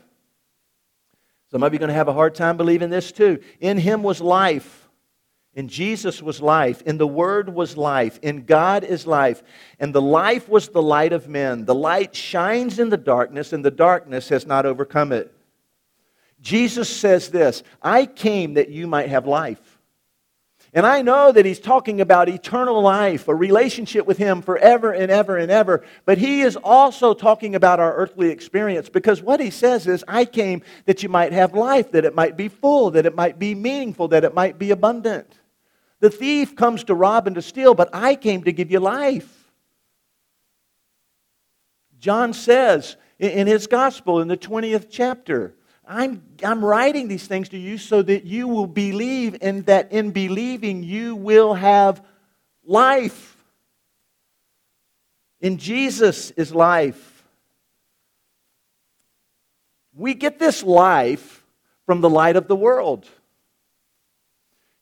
Some 1.51 1.63
of 1.63 1.73
you 1.73 1.77
are 1.77 1.79
going 1.79 1.89
to 1.89 1.95
have 1.95 2.07
a 2.07 2.13
hard 2.13 2.35
time 2.35 2.57
believing 2.57 2.89
this 2.89 3.11
too. 3.11 3.39
In 3.59 3.77
him 3.77 4.03
was 4.03 4.21
life. 4.21 4.87
In 5.55 5.69
Jesus 5.69 6.21
was 6.21 6.41
life. 6.41 6.81
In 6.81 6.97
the 6.97 7.07
Word 7.07 7.49
was 7.49 7.77
life. 7.77 8.19
In 8.21 8.43
God 8.43 8.83
is 8.83 9.07
life. 9.07 9.41
And 9.79 9.95
the 9.95 10.01
life 10.01 10.49
was 10.49 10.67
the 10.67 10.81
light 10.81 11.13
of 11.13 11.29
men. 11.29 11.65
The 11.65 11.73
light 11.73 12.13
shines 12.13 12.77
in 12.77 12.89
the 12.89 12.97
darkness, 12.97 13.53
and 13.53 13.63
the 13.63 13.71
darkness 13.71 14.29
has 14.29 14.45
not 14.45 14.65
overcome 14.65 15.13
it. 15.13 15.33
Jesus 16.41 16.89
says 16.89 17.29
this 17.29 17.63
I 17.81 18.05
came 18.05 18.55
that 18.55 18.69
you 18.69 18.85
might 18.85 19.09
have 19.09 19.25
life 19.25 19.64
and 20.75 20.85
I 20.85 21.01
know 21.01 21.31
that 21.31 21.45
he's 21.45 21.61
talking 21.61 22.01
about 22.01 22.27
eternal 22.27 22.81
life, 22.81 23.29
a 23.29 23.33
relationship 23.33 24.05
with 24.05 24.17
him 24.17 24.41
forever 24.41 24.91
and 24.91 25.09
ever 25.09 25.37
and 25.37 25.49
ever. 25.49 25.85
But 26.03 26.17
he 26.17 26.41
is 26.41 26.57
also 26.57 27.13
talking 27.13 27.55
about 27.55 27.79
our 27.79 27.95
earthly 27.95 28.29
experience 28.29 28.89
because 28.89 29.21
what 29.21 29.39
he 29.39 29.51
says 29.51 29.87
is, 29.87 30.03
I 30.05 30.25
came 30.25 30.63
that 30.83 31.01
you 31.01 31.07
might 31.07 31.31
have 31.31 31.53
life, 31.53 31.91
that 31.91 32.03
it 32.03 32.13
might 32.13 32.35
be 32.35 32.49
full, 32.49 32.91
that 32.91 33.05
it 33.05 33.15
might 33.15 33.39
be 33.39 33.55
meaningful, 33.55 34.09
that 34.09 34.25
it 34.25 34.33
might 34.33 34.59
be 34.59 34.71
abundant. 34.71 35.39
The 36.01 36.09
thief 36.09 36.57
comes 36.57 36.83
to 36.83 36.93
rob 36.93 37.25
and 37.25 37.37
to 37.37 37.41
steal, 37.41 37.73
but 37.73 37.89
I 37.93 38.15
came 38.15 38.43
to 38.43 38.51
give 38.51 38.69
you 38.69 38.81
life. 38.81 39.53
John 41.99 42.33
says 42.33 42.97
in 43.17 43.47
his 43.47 43.67
gospel 43.67 44.19
in 44.19 44.27
the 44.27 44.35
20th 44.35 44.87
chapter, 44.91 45.55
I'm, 45.87 46.23
I'm 46.43 46.63
writing 46.63 47.07
these 47.07 47.27
things 47.27 47.49
to 47.49 47.57
you 47.57 47.77
so 47.77 48.01
that 48.01 48.25
you 48.25 48.47
will 48.47 48.67
believe, 48.67 49.37
and 49.41 49.65
that 49.67 49.91
in 49.91 50.11
believing 50.11 50.83
you 50.83 51.15
will 51.15 51.53
have 51.53 52.03
life. 52.63 53.37
In 55.41 55.57
Jesus 55.57 56.31
is 56.31 56.53
life. 56.53 57.23
We 59.93 60.13
get 60.13 60.39
this 60.39 60.63
life 60.63 61.43
from 61.85 62.01
the 62.01 62.09
light 62.09 62.35
of 62.35 62.47
the 62.47 62.55
world. 62.55 63.07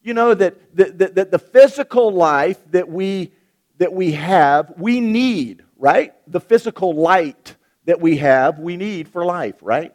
You 0.02 0.14
know 0.14 0.34
that, 0.34 0.76
that, 0.76 1.16
that 1.16 1.32
the 1.32 1.40
physical 1.40 2.12
life 2.12 2.60
that 2.72 2.90
we, 2.90 3.32
that 3.78 3.94
we 3.94 4.14
have, 4.14 4.74
we 4.78 5.00
need, 5.00 5.64
right? 5.78 6.14
The 6.28 6.40
physical 6.40 6.94
light 6.94 7.56
that 7.86 8.00
we 8.00 8.18
have, 8.18 8.60
we 8.60 8.78
need 8.78 9.10
for 9.10 9.26
life, 9.26 9.56
right? 9.62 9.94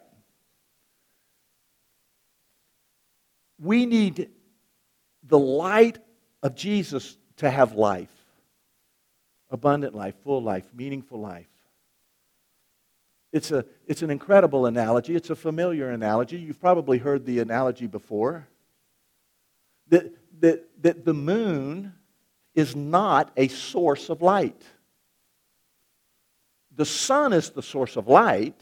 We 3.59 3.85
need 3.85 4.29
the 5.23 5.39
light 5.39 5.99
of 6.41 6.55
Jesus 6.55 7.17
to 7.37 7.49
have 7.49 7.73
life 7.73 8.09
abundant 9.51 9.95
life, 9.95 10.15
full 10.23 10.41
life, 10.41 10.65
meaningful 10.75 11.19
life. 11.19 11.47
It's, 13.31 13.51
a, 13.51 13.65
it's 13.87 14.01
an 14.01 14.09
incredible 14.09 14.65
analogy. 14.65 15.15
It's 15.15 15.29
a 15.29 15.35
familiar 15.35 15.89
analogy. 15.91 16.37
You've 16.37 16.59
probably 16.59 16.97
heard 16.97 17.25
the 17.25 17.39
analogy 17.39 17.87
before. 17.87 18.47
That, 19.89 20.13
that, 20.41 20.67
that 20.83 21.05
the 21.05 21.13
moon 21.13 21.93
is 22.55 22.75
not 22.75 23.31
a 23.37 23.47
source 23.47 24.09
of 24.09 24.21
light. 24.21 24.61
The 26.75 26.85
sun 26.85 27.33
is 27.33 27.49
the 27.49 27.61
source 27.61 27.97
of 27.97 28.07
light, 28.07 28.59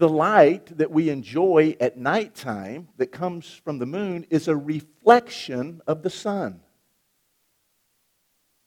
the 0.00 0.08
light 0.08 0.78
that 0.78 0.90
we 0.90 1.10
enjoy 1.10 1.76
at 1.78 1.98
nighttime 1.98 2.88
that 2.96 3.12
comes 3.12 3.46
from 3.46 3.78
the 3.78 3.86
moon 3.86 4.26
is 4.30 4.48
a 4.48 4.56
reflection 4.56 5.82
of 5.86 6.02
the 6.02 6.08
sun. 6.08 6.60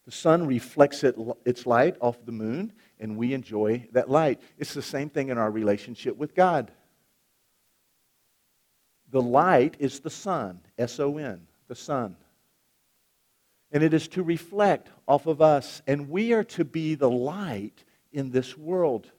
The 0.05 0.11
sun 0.11 0.45
reflects 0.45 1.03
it, 1.03 1.15
its 1.43 1.65
light 1.65 1.97
off 1.99 2.23
the 2.23 2.31
moon, 2.31 2.71
and 2.99 3.17
we 3.17 3.33
enjoy 3.33 3.87
that 3.93 4.11
light. 4.11 4.41
It's 4.59 4.75
the 4.75 4.83
same 4.83 5.09
thing 5.09 5.29
in 5.29 5.39
our 5.39 5.49
relationship 5.49 6.15
with 6.17 6.35
God. 6.35 6.71
The 9.09 9.21
light 9.21 9.75
is 9.79 10.01
the 10.01 10.11
sun, 10.11 10.59
S 10.77 10.99
O 10.99 11.17
N, 11.17 11.47
the 11.67 11.75
sun. 11.75 12.15
And 13.71 13.81
it 13.81 13.95
is 13.95 14.07
to 14.09 14.21
reflect 14.21 14.91
off 15.07 15.25
of 15.25 15.41
us, 15.41 15.81
and 15.87 16.11
we 16.11 16.33
are 16.33 16.43
to 16.43 16.63
be 16.63 16.93
the 16.93 17.09
light 17.09 17.83
in 18.11 18.29
this 18.29 18.55
world. 18.55 19.09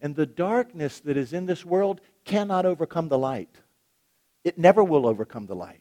And 0.00 0.14
the 0.14 0.26
darkness 0.26 1.00
that 1.00 1.16
is 1.16 1.32
in 1.32 1.46
this 1.46 1.64
world 1.64 2.00
cannot 2.24 2.66
overcome 2.66 3.08
the 3.08 3.18
light. 3.18 3.54
It 4.44 4.58
never 4.58 4.84
will 4.84 5.06
overcome 5.06 5.46
the 5.46 5.56
light. 5.56 5.80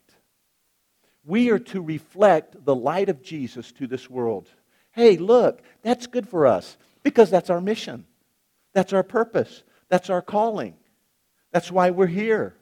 We 1.26 1.50
are 1.50 1.60
to 1.60 1.82
reflect 1.82 2.66
the 2.66 2.76
light 2.76 3.10
of 3.10 3.22
Jesus 3.22 3.72
to 3.74 3.88
this 3.88 4.10
world. 4.10 4.50
Hey, 4.92 5.18
look, 5.18 5.62
that's 5.82 6.08
good 6.08 6.28
for 6.28 6.48
us 6.48 6.78
because 7.04 7.30
that's 7.30 7.50
our 7.50 7.62
mission. 7.62 8.06
That's 8.74 8.94
our 8.94 9.04
purpose. 9.04 9.64
That's 9.90 10.10
our 10.10 10.22
calling. 10.22 10.76
That's 11.52 11.72
why 11.72 11.90
we're 11.92 12.08
here. 12.08 12.56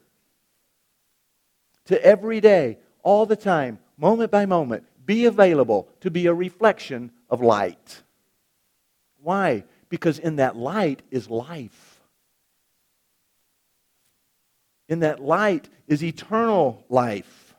To 1.86 2.04
every 2.04 2.40
day, 2.40 2.78
all 3.02 3.26
the 3.26 3.36
time, 3.36 3.78
moment 3.96 4.30
by 4.30 4.46
moment, 4.46 4.84
be 5.04 5.26
available 5.26 5.88
to 6.00 6.10
be 6.10 6.26
a 6.26 6.34
reflection 6.34 7.12
of 7.28 7.42
light. 7.42 8.02
Why? 9.22 9.64
Because 9.94 10.18
in 10.18 10.36
that 10.36 10.56
light 10.56 11.02
is 11.12 11.30
life. 11.30 12.00
In 14.88 14.98
that 15.00 15.20
light 15.20 15.68
is 15.86 16.02
eternal 16.02 16.84
life. 16.88 17.54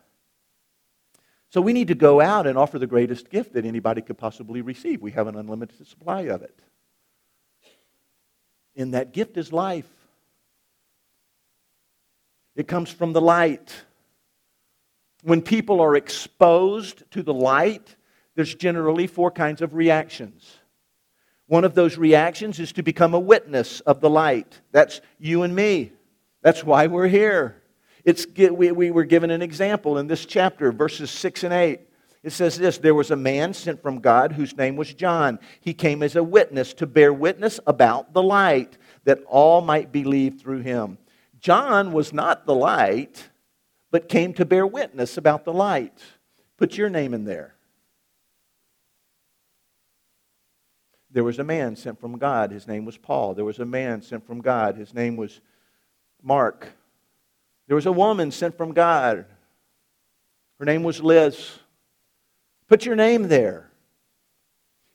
So 1.50 1.62
we 1.62 1.71
need 1.71 1.88
to 1.88 1.95
go 1.95 2.19
out 2.19 2.45
and 2.45 2.58
offer 2.58 2.78
the 2.78 2.88
greatest 2.88 3.30
gift 3.30 3.54
that 3.54 3.63
anybody 3.63 4.02
could 4.02 4.17
possibly 4.17 4.62
receive. 4.62 5.02
We 5.02 5.12
have 5.12 5.28
an 5.28 5.38
unlimited 5.38 5.88
supply 5.88 6.24
of 6.24 6.41
it. 6.41 6.60
In 8.76 8.91
that 8.91 9.13
gift 9.13 9.38
is 9.38 9.54
life. 9.54 9.88
It 12.58 12.67
comes 12.67 12.89
from 12.89 13.13
the 13.13 13.21
light. 13.21 13.74
When 15.24 15.41
people 15.41 15.80
are 15.80 15.95
exposed 15.95 17.10
to 17.12 17.24
the 17.24 17.34
light, 17.34 17.95
there's 18.36 18.54
generally 18.54 19.08
four 19.08 19.32
kinds 19.32 19.62
of 19.62 19.74
reactions. 19.74 20.58
One 21.47 21.63
of 21.63 21.75
those 21.75 21.97
reactions 21.97 22.60
is 22.60 22.73
to 22.73 22.84
become 22.84 23.13
a 23.13 23.19
witness 23.19 23.79
of 23.81 24.01
the 24.01 24.10
light. 24.10 24.62
That's 24.71 25.01
you 25.19 25.43
and 25.43 25.55
me. 25.55 25.91
That's 26.41 26.63
why 26.63 26.88
we're 26.88 27.08
here. 27.08 27.62
It's, 28.03 28.25
we, 28.38 28.71
we 28.71 28.91
were 28.91 29.03
given 29.03 29.31
an 29.31 29.41
example 29.41 29.97
in 29.97 30.08
this 30.08 30.25
chapter, 30.25 30.71
verses 30.71 31.10
6 31.12 31.43
and 31.43 31.53
8. 31.53 31.81
It 32.23 32.31
says 32.31 32.58
this 32.58 32.77
There 32.77 32.95
was 32.95 33.12
a 33.12 33.15
man 33.15 33.53
sent 33.53 33.81
from 33.81 33.99
God 33.99 34.31
whose 34.31 34.58
name 34.58 34.75
was 34.75 34.93
John. 34.93 35.39
He 35.60 35.73
came 35.73 36.01
as 36.01 36.15
a 36.15 36.23
witness 36.23 36.73
to 36.75 36.88
bear 36.88 37.13
witness 37.13 37.60
about 37.67 38.13
the 38.13 38.23
light, 38.23 38.77
that 39.05 39.23
all 39.27 39.62
might 39.62 39.91
believe 39.91 40.39
through 40.39 40.62
him. 40.62 40.97
John 41.39 41.91
was 41.91 42.12
not 42.12 42.45
the 42.45 42.55
light, 42.55 43.29
but 43.91 44.10
came 44.10 44.34
to 44.34 44.45
bear 44.45 44.65
witness 44.65 45.17
about 45.17 45.45
the 45.45 45.53
light. 45.53 45.99
Put 46.58 46.77
your 46.77 46.89
name 46.89 47.13
in 47.13 47.25
there. 47.25 47.54
There 51.15 51.23
was 51.23 51.39
a 51.39 51.45
man 51.45 51.78
sent 51.78 52.01
from 52.01 52.17
God. 52.17 52.51
His 52.51 52.67
name 52.67 52.84
was 52.84 52.97
Paul. 52.97 53.36
There 53.36 53.45
was 53.45 53.60
a 53.60 53.65
man 53.65 54.01
sent 54.01 54.28
from 54.28 54.41
God. 54.41 54.75
His 54.75 54.93
name 54.93 55.15
was 55.15 55.39
Mark. 56.21 56.67
There 57.67 57.75
was 57.75 57.86
a 57.86 57.91
woman 57.93 58.32
sent 58.32 58.58
from 58.58 58.73
God. 58.73 59.23
Her 60.60 60.65
name 60.65 60.84
was 60.84 61.01
Liz. 61.01 61.51
Put 62.67 62.86
your 62.86 62.97
name 62.97 63.30
there. 63.30 63.71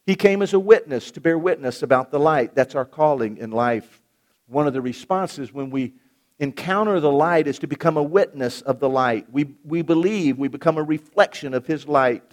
He 0.05 0.15
came 0.15 0.43
as 0.43 0.53
a 0.53 0.59
witness 0.59 1.11
to 1.13 1.23
bear 1.23 1.39
witness 1.39 1.83
about 1.83 2.11
the 2.11 2.21
light. 2.21 2.55
That's 2.55 2.75
our 2.75 2.85
calling 2.85 3.39
in 3.39 3.51
life. 3.51 4.03
One 4.47 4.67
of 4.67 4.75
the 4.75 4.83
responses 4.83 5.55
when 5.55 5.71
we 5.71 5.95
encounter 6.39 7.01
the 7.01 7.11
light 7.11 7.47
is 7.47 7.59
to 7.61 7.67
become 7.67 7.97
a 7.97 8.03
witness 8.03 8.61
of 8.61 8.79
the 8.79 8.91
light. 8.91 9.25
We, 9.33 9.55
we 9.65 9.81
believe 9.81 10.37
we 10.37 10.49
become 10.49 10.77
a 10.77 10.83
reflection 10.83 11.55
of 11.55 11.65
His 11.65 11.89
light. 11.89 12.31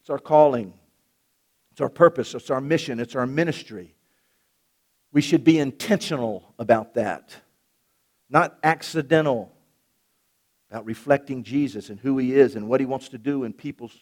It's 0.00 0.10
our 0.10 0.18
calling, 0.18 0.72
it's 1.76 1.82
our 1.82 1.90
purpose, 1.90 2.34
it's 2.34 2.48
our 2.48 2.62
mission, 2.62 2.98
it's 2.98 3.14
our 3.14 3.26
ministry. 3.26 3.94
We 5.12 5.20
should 5.20 5.44
be 5.44 5.58
intentional 5.58 6.54
about 6.58 6.94
that, 6.94 7.36
not 8.30 8.56
accidental 8.62 9.52
about 10.70 10.86
reflecting 10.86 11.42
Jesus 11.42 11.90
and 11.90 12.00
who 12.00 12.16
he 12.16 12.34
is 12.34 12.56
and 12.56 12.66
what 12.66 12.80
he 12.80 12.86
wants 12.86 13.10
to 13.10 13.18
do 13.18 13.44
in 13.44 13.52
people's 13.52 13.94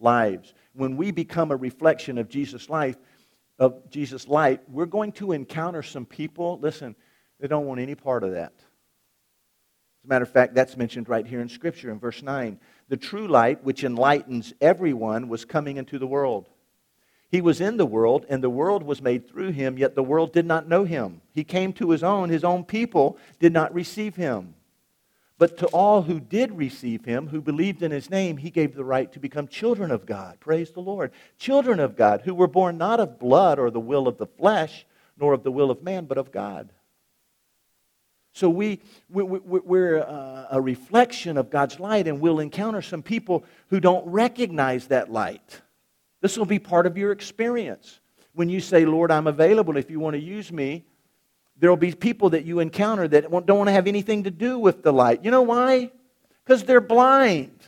lives. 0.00 0.54
When 0.72 0.96
we 0.96 1.12
become 1.12 1.52
a 1.52 1.56
reflection 1.56 2.18
of 2.18 2.28
Jesus' 2.28 2.68
life, 2.68 2.96
of 3.60 3.88
Jesus' 3.90 4.26
light, 4.26 4.68
we're 4.68 4.86
going 4.86 5.12
to 5.12 5.30
encounter 5.30 5.84
some 5.84 6.06
people, 6.06 6.58
listen, 6.60 6.96
they 7.38 7.46
don't 7.46 7.66
want 7.66 7.78
any 7.78 7.94
part 7.94 8.24
of 8.24 8.32
that. 8.32 8.54
As 8.56 10.04
a 10.04 10.08
matter 10.08 10.24
of 10.24 10.32
fact, 10.32 10.56
that's 10.56 10.76
mentioned 10.76 11.08
right 11.08 11.24
here 11.24 11.40
in 11.40 11.48
Scripture 11.48 11.92
in 11.92 12.00
verse 12.00 12.24
9. 12.24 12.58
The 12.88 12.96
true 12.96 13.28
light, 13.28 13.62
which 13.62 13.84
enlightens 13.84 14.52
everyone, 14.60 15.28
was 15.28 15.44
coming 15.44 15.76
into 15.76 15.96
the 15.96 16.08
world. 16.08 16.48
He 17.30 17.40
was 17.40 17.60
in 17.60 17.76
the 17.76 17.86
world, 17.86 18.26
and 18.28 18.42
the 18.42 18.50
world 18.50 18.82
was 18.82 19.00
made 19.00 19.28
through 19.28 19.52
him, 19.52 19.78
yet 19.78 19.94
the 19.94 20.02
world 20.02 20.32
did 20.32 20.46
not 20.46 20.68
know 20.68 20.84
him. 20.84 21.20
He 21.32 21.44
came 21.44 21.72
to 21.74 21.90
his 21.90 22.02
own, 22.02 22.28
his 22.28 22.42
own 22.42 22.64
people 22.64 23.18
did 23.38 23.52
not 23.52 23.72
receive 23.72 24.16
him. 24.16 24.54
But 25.38 25.56
to 25.58 25.66
all 25.68 26.02
who 26.02 26.20
did 26.20 26.58
receive 26.58 27.04
him, 27.04 27.28
who 27.28 27.40
believed 27.40 27.82
in 27.82 27.92
his 27.92 28.10
name, 28.10 28.36
he 28.36 28.50
gave 28.50 28.74
the 28.74 28.84
right 28.84 29.10
to 29.12 29.20
become 29.20 29.46
children 29.48 29.90
of 29.90 30.04
God. 30.04 30.38
Praise 30.40 30.72
the 30.72 30.80
Lord. 30.80 31.12
Children 31.38 31.80
of 31.80 31.96
God, 31.96 32.22
who 32.22 32.34
were 32.34 32.48
born 32.48 32.76
not 32.76 33.00
of 33.00 33.18
blood 33.18 33.58
or 33.58 33.70
the 33.70 33.80
will 33.80 34.06
of 34.06 34.18
the 34.18 34.26
flesh, 34.26 34.84
nor 35.18 35.32
of 35.32 35.42
the 35.42 35.52
will 35.52 35.70
of 35.70 35.82
man, 35.82 36.06
but 36.06 36.18
of 36.18 36.32
God. 36.32 36.70
So 38.32 38.50
we, 38.50 38.80
we, 39.08 39.22
we're 39.22 40.02
uh, 40.02 40.46
a 40.50 40.60
reflection 40.60 41.36
of 41.36 41.48
God's 41.48 41.80
light, 41.80 42.06
and 42.06 42.20
we'll 42.20 42.40
encounter 42.40 42.82
some 42.82 43.02
people 43.02 43.44
who 43.68 43.80
don't 43.80 44.06
recognize 44.06 44.88
that 44.88 45.10
light. 45.10 45.60
This 46.20 46.36
will 46.36 46.46
be 46.46 46.58
part 46.58 46.86
of 46.86 46.96
your 46.98 47.12
experience. 47.12 48.00
When 48.32 48.48
you 48.48 48.60
say, 48.60 48.84
Lord, 48.84 49.10
I'm 49.10 49.26
available 49.26 49.76
if 49.76 49.90
you 49.90 50.00
want 50.00 50.14
to 50.14 50.20
use 50.20 50.52
me, 50.52 50.84
there 51.58 51.68
will 51.68 51.76
be 51.76 51.92
people 51.92 52.30
that 52.30 52.44
you 52.44 52.60
encounter 52.60 53.06
that 53.08 53.30
don't 53.30 53.48
want 53.48 53.68
to 53.68 53.72
have 53.72 53.86
anything 53.86 54.24
to 54.24 54.30
do 54.30 54.58
with 54.58 54.82
the 54.82 54.92
light. 54.92 55.24
You 55.24 55.30
know 55.30 55.42
why? 55.42 55.90
Because 56.44 56.64
they're 56.64 56.80
blind. 56.80 57.58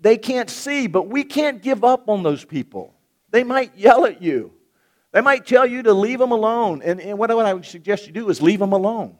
They 0.00 0.16
can't 0.16 0.50
see, 0.50 0.86
but 0.86 1.08
we 1.08 1.24
can't 1.24 1.62
give 1.62 1.84
up 1.84 2.08
on 2.08 2.22
those 2.22 2.44
people. 2.44 2.94
They 3.30 3.44
might 3.44 3.76
yell 3.76 4.04
at 4.04 4.22
you. 4.22 4.52
They 5.12 5.20
might 5.20 5.46
tell 5.46 5.66
you 5.66 5.82
to 5.84 5.92
leave 5.92 6.18
them 6.18 6.32
alone. 6.32 6.82
And, 6.82 7.00
and 7.00 7.18
what, 7.18 7.34
what 7.34 7.46
I 7.46 7.54
would 7.54 7.64
suggest 7.64 8.06
you 8.06 8.12
do 8.12 8.28
is 8.28 8.42
leave 8.42 8.58
them 8.58 8.72
alone. 8.72 9.16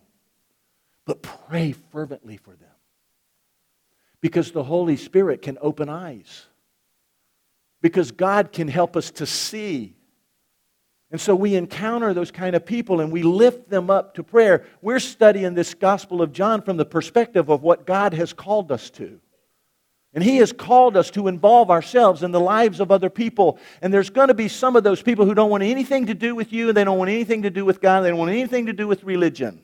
But 1.07 1.23
pray 1.23 1.73
fervently 1.73 2.37
for 2.37 2.55
them. 2.55 2.69
Because 4.21 4.53
the 4.53 4.65
Holy 4.65 4.97
Spirit 4.97 5.41
can 5.41 5.57
open 5.61 5.89
eyes. 5.89 6.45
Because 7.81 8.11
God 8.11 8.53
can 8.53 8.69
help 8.69 8.97
us 8.97 9.11
to 9.13 9.27
see 9.27 9.95
and 11.11 11.21
so 11.21 11.35
we 11.35 11.55
encounter 11.55 12.13
those 12.13 12.31
kind 12.31 12.55
of 12.55 12.67
people 12.67 13.01
and 13.01 13.11
we 13.11 13.23
lift 13.23 13.71
them 13.71 13.89
up 13.89 14.15
to 14.15 14.23
prayer. 14.23 14.67
We're 14.83 14.99
studying 14.99 15.55
this 15.55 15.73
Gospel 15.73 16.21
of 16.21 16.33
John 16.33 16.61
from 16.61 16.77
the 16.77 16.85
perspective 16.85 17.49
of 17.49 17.63
what 17.63 17.87
God 17.87 18.13
has 18.13 18.33
called 18.35 18.71
us 18.71 18.91
to. 18.91 19.19
And 20.13 20.23
He 20.23 20.39
has 20.39 20.53
called 20.53 20.97
us 20.97 21.11
to 21.13 21.29
involve 21.29 21.71
ourselves 21.71 22.23
in 22.23 22.31
the 22.31 22.41
lives 22.41 22.81
of 22.81 22.91
other 22.91 23.09
people. 23.09 23.59
And 23.81 23.93
there's 23.93 24.11
going 24.11 24.29
to 24.29 24.35
be 24.35 24.49
some 24.49 24.77
of 24.77 24.85
those 24.85 25.03
people 25.03 25.25
who 25.25 25.35
don't 25.35 25.51
want 25.51 25.63
anything 25.63 26.07
to 26.07 26.15
do 26.15 26.35
with 26.35 26.53
you, 26.53 26.69
and 26.69 26.77
they 26.77 26.85
don't 26.85 26.99
want 26.99 27.11
anything 27.11 27.43
to 27.43 27.51
do 27.51 27.65
with 27.65 27.81
God, 27.81 28.01
they 28.01 28.09
don't 28.09 28.19
want 28.19 28.31
anything 28.31 28.67
to 28.67 28.73
do 28.73 28.87
with 28.87 29.05
religion. 29.05 29.63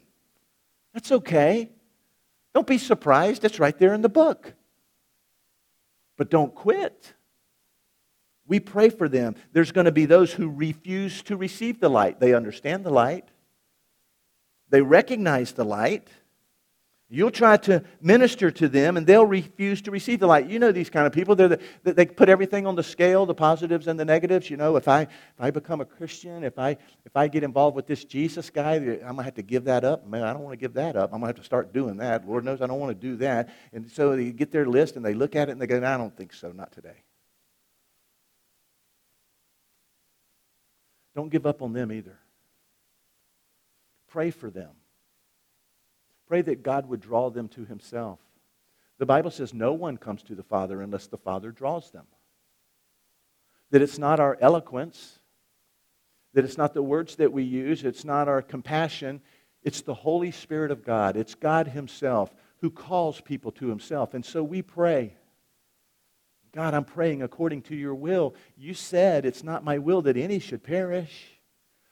That's 0.92 1.10
okay. 1.12 1.70
Don't 2.54 2.66
be 2.66 2.78
surprised, 2.78 3.44
it's 3.44 3.58
right 3.58 3.76
there 3.78 3.94
in 3.94 4.02
the 4.02 4.08
book. 4.08 4.52
But 6.16 6.30
don't 6.30 6.54
quit. 6.54 7.14
We 8.46 8.60
pray 8.60 8.90
for 8.90 9.08
them. 9.08 9.36
There's 9.52 9.72
going 9.72 9.86
to 9.86 9.92
be 9.92 10.06
those 10.06 10.32
who 10.32 10.50
refuse 10.50 11.22
to 11.22 11.36
receive 11.36 11.80
the 11.80 11.88
light. 11.88 12.20
They 12.20 12.34
understand 12.34 12.84
the 12.84 12.90
light, 12.90 13.28
they 14.70 14.82
recognize 14.82 15.52
the 15.52 15.64
light. 15.64 16.08
You'll 17.10 17.30
try 17.30 17.58
to 17.58 17.84
minister 18.00 18.50
to 18.50 18.66
them, 18.66 18.96
and 18.96 19.06
they'll 19.06 19.26
refuse 19.26 19.82
to 19.82 19.90
receive 19.90 20.18
the 20.20 20.26
light. 20.26 20.48
You 20.48 20.58
know 20.58 20.72
these 20.72 20.90
kind 20.90 21.06
of 21.06 21.12
people. 21.12 21.36
The, 21.36 21.60
they 21.84 22.06
put 22.06 22.28
everything 22.28 22.66
on 22.66 22.74
the 22.74 22.82
scale, 22.82 23.24
the 23.24 23.34
positives 23.34 23.86
and 23.86 24.00
the 24.00 24.06
negatives. 24.06 24.50
You 24.50 24.56
know, 24.56 24.74
if 24.76 24.88
I, 24.88 25.02
if 25.02 25.08
I 25.38 25.50
become 25.50 25.80
a 25.80 25.84
Christian, 25.84 26.42
if 26.42 26.58
I, 26.58 26.70
if 27.04 27.14
I 27.14 27.28
get 27.28 27.44
involved 27.44 27.76
with 27.76 27.86
this 27.86 28.04
Jesus 28.04 28.50
guy, 28.50 28.76
I'm 28.76 28.98
going 28.98 29.16
to 29.18 29.22
have 29.22 29.34
to 29.34 29.42
give 29.42 29.64
that 29.64 29.84
up. 29.84 30.08
Man, 30.08 30.22
I 30.22 30.32
don't 30.32 30.42
want 30.42 30.54
to 30.54 30.60
give 30.60 30.72
that 30.74 30.96
up. 30.96 31.12
I'm 31.12 31.20
going 31.20 31.32
to 31.32 31.36
have 31.36 31.36
to 31.36 31.44
start 31.44 31.72
doing 31.72 31.98
that. 31.98 32.26
Lord 32.26 32.44
knows 32.44 32.62
I 32.62 32.66
don't 32.66 32.80
want 32.80 32.98
to 32.98 33.06
do 33.08 33.16
that. 33.16 33.50
And 33.72 33.88
so 33.88 34.16
they 34.16 34.32
get 34.32 34.50
their 34.50 34.66
list, 34.66 34.96
and 34.96 35.04
they 35.04 35.14
look 35.14 35.36
at 35.36 35.50
it, 35.50 35.52
and 35.52 35.60
they 35.60 35.68
go, 35.68 35.76
I 35.76 35.96
don't 35.96 36.16
think 36.16 36.32
so, 36.32 36.50
not 36.50 36.72
today. 36.72 37.04
Don't 41.14 41.30
give 41.30 41.46
up 41.46 41.62
on 41.62 41.72
them 41.72 41.92
either. 41.92 42.18
Pray 44.08 44.30
for 44.30 44.50
them. 44.50 44.70
Pray 46.26 46.42
that 46.42 46.62
God 46.62 46.88
would 46.88 47.00
draw 47.00 47.30
them 47.30 47.48
to 47.48 47.64
Himself. 47.64 48.18
The 48.98 49.06
Bible 49.06 49.30
says 49.30 49.52
no 49.52 49.72
one 49.72 49.96
comes 49.96 50.22
to 50.24 50.34
the 50.34 50.42
Father 50.42 50.80
unless 50.80 51.06
the 51.06 51.18
Father 51.18 51.50
draws 51.50 51.90
them. 51.90 52.06
That 53.70 53.82
it's 53.82 53.98
not 53.98 54.20
our 54.20 54.38
eloquence, 54.40 55.18
that 56.32 56.44
it's 56.44 56.58
not 56.58 56.74
the 56.74 56.82
words 56.82 57.16
that 57.16 57.32
we 57.32 57.42
use, 57.42 57.84
it's 57.84 58.04
not 58.04 58.28
our 58.28 58.42
compassion, 58.42 59.20
it's 59.62 59.80
the 59.80 59.94
Holy 59.94 60.30
Spirit 60.30 60.70
of 60.70 60.84
God. 60.84 61.16
It's 61.16 61.34
God 61.34 61.68
Himself 61.68 62.34
who 62.60 62.70
calls 62.70 63.20
people 63.20 63.50
to 63.52 63.68
Himself. 63.68 64.14
And 64.14 64.24
so 64.24 64.42
we 64.42 64.62
pray 64.62 65.16
God, 66.54 66.72
I'm 66.72 66.84
praying 66.84 67.22
according 67.22 67.62
to 67.62 67.74
your 67.74 67.96
will. 67.96 68.34
You 68.56 68.74
said 68.74 69.26
it's 69.26 69.42
not 69.42 69.64
my 69.64 69.78
will 69.78 70.02
that 70.02 70.16
any 70.16 70.38
should 70.38 70.62
perish, 70.62 71.40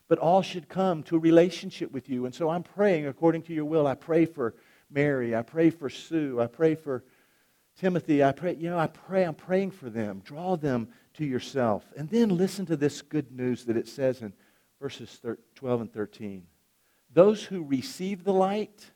but 0.07 0.21
all 0.21 0.41
should 0.41 0.69
come 0.69 1.03
to 1.05 1.17
a 1.17 1.19
relationship 1.19 1.91
with 1.91 2.09
you. 2.09 2.27
And 2.27 2.35
so 2.35 2.49
I'm 2.49 2.63
praying 2.63 3.09
according 3.09 3.43
to 3.43 3.55
your 3.55 3.65
will. 3.65 3.89
I 3.89 3.97
pray 3.97 4.25
for 4.25 4.55
Mary. 4.89 5.35
I 5.35 5.43
pray 5.43 5.71
for 5.71 5.91
Sue. 5.91 6.41
I 6.41 6.47
pray 6.47 6.77
for 6.77 7.03
Timothy. 7.77 8.23
I 8.23 8.31
pray, 8.31 8.55
you 8.55 8.71
know, 8.71 8.79
I 8.79 8.87
pray, 8.87 9.25
I'm 9.25 9.35
praying 9.35 9.73
for 9.73 9.91
them. 9.91 10.23
Draw 10.25 10.57
them 10.57 10.89
to 11.15 11.25
yourself. 11.25 11.85
And 11.97 12.09
then 12.09 12.37
listen 12.37 12.65
to 12.67 12.77
this 12.77 13.03
good 13.03 13.33
news 13.33 13.65
that 13.65 13.77
it 13.77 13.89
says 13.89 14.23
in 14.23 14.33
verses 14.81 15.21
12 15.57 15.81
and 15.81 15.93
13. 15.93 16.47
Those 17.13 17.43
who 17.43 17.65
receive 17.65 18.23
the 18.23 18.33
light 18.33 18.93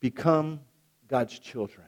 become 0.00 0.60
God's 1.06 1.38
children. 1.38 1.86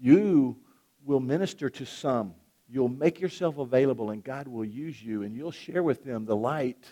You 0.00 0.56
will 1.04 1.20
minister 1.20 1.68
to 1.70 1.84
some. 1.84 2.34
You'll 2.68 2.88
make 2.88 3.20
yourself 3.20 3.58
available, 3.58 4.10
and 4.10 4.22
God 4.22 4.48
will 4.48 4.64
use 4.64 5.02
you, 5.02 5.22
and 5.22 5.34
you'll 5.34 5.50
share 5.50 5.82
with 5.82 6.04
them 6.04 6.24
the 6.24 6.36
light. 6.36 6.84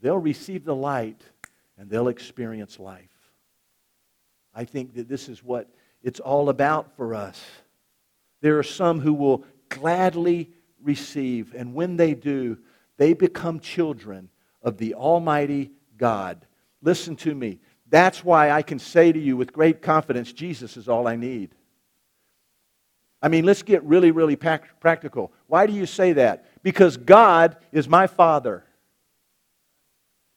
They'll 0.00 0.18
receive 0.18 0.64
the 0.64 0.74
light, 0.74 1.22
and 1.78 1.90
they'll 1.90 2.08
experience 2.08 2.78
life. 2.78 3.08
I 4.54 4.64
think 4.64 4.94
that 4.94 5.08
this 5.08 5.28
is 5.28 5.42
what 5.42 5.68
it's 6.02 6.20
all 6.20 6.48
about 6.48 6.96
for 6.96 7.14
us. 7.14 7.42
There 8.40 8.58
are 8.58 8.64
some 8.64 9.00
who 9.00 9.14
will 9.14 9.44
gladly 9.68 10.50
receive, 10.82 11.54
and 11.56 11.74
when 11.74 11.96
they 11.96 12.14
do, 12.14 12.58
they 12.98 13.14
become 13.14 13.60
children 13.60 14.28
of 14.62 14.76
the 14.76 14.94
Almighty 14.94 15.70
God. 15.96 16.44
Listen 16.82 17.16
to 17.16 17.34
me. 17.34 17.60
That's 17.88 18.24
why 18.24 18.50
I 18.50 18.62
can 18.62 18.78
say 18.78 19.12
to 19.12 19.18
you 19.18 19.36
with 19.36 19.52
great 19.52 19.80
confidence 19.80 20.32
Jesus 20.32 20.76
is 20.76 20.88
all 20.88 21.06
I 21.06 21.16
need. 21.16 21.54
I 23.22 23.28
mean, 23.28 23.44
let's 23.44 23.62
get 23.62 23.84
really, 23.84 24.10
really 24.10 24.36
practical. 24.36 25.32
Why 25.46 25.66
do 25.66 25.72
you 25.72 25.86
say 25.86 26.12
that? 26.14 26.44
Because 26.62 26.96
God 26.96 27.56
is 27.70 27.88
my 27.88 28.06
Father. 28.08 28.64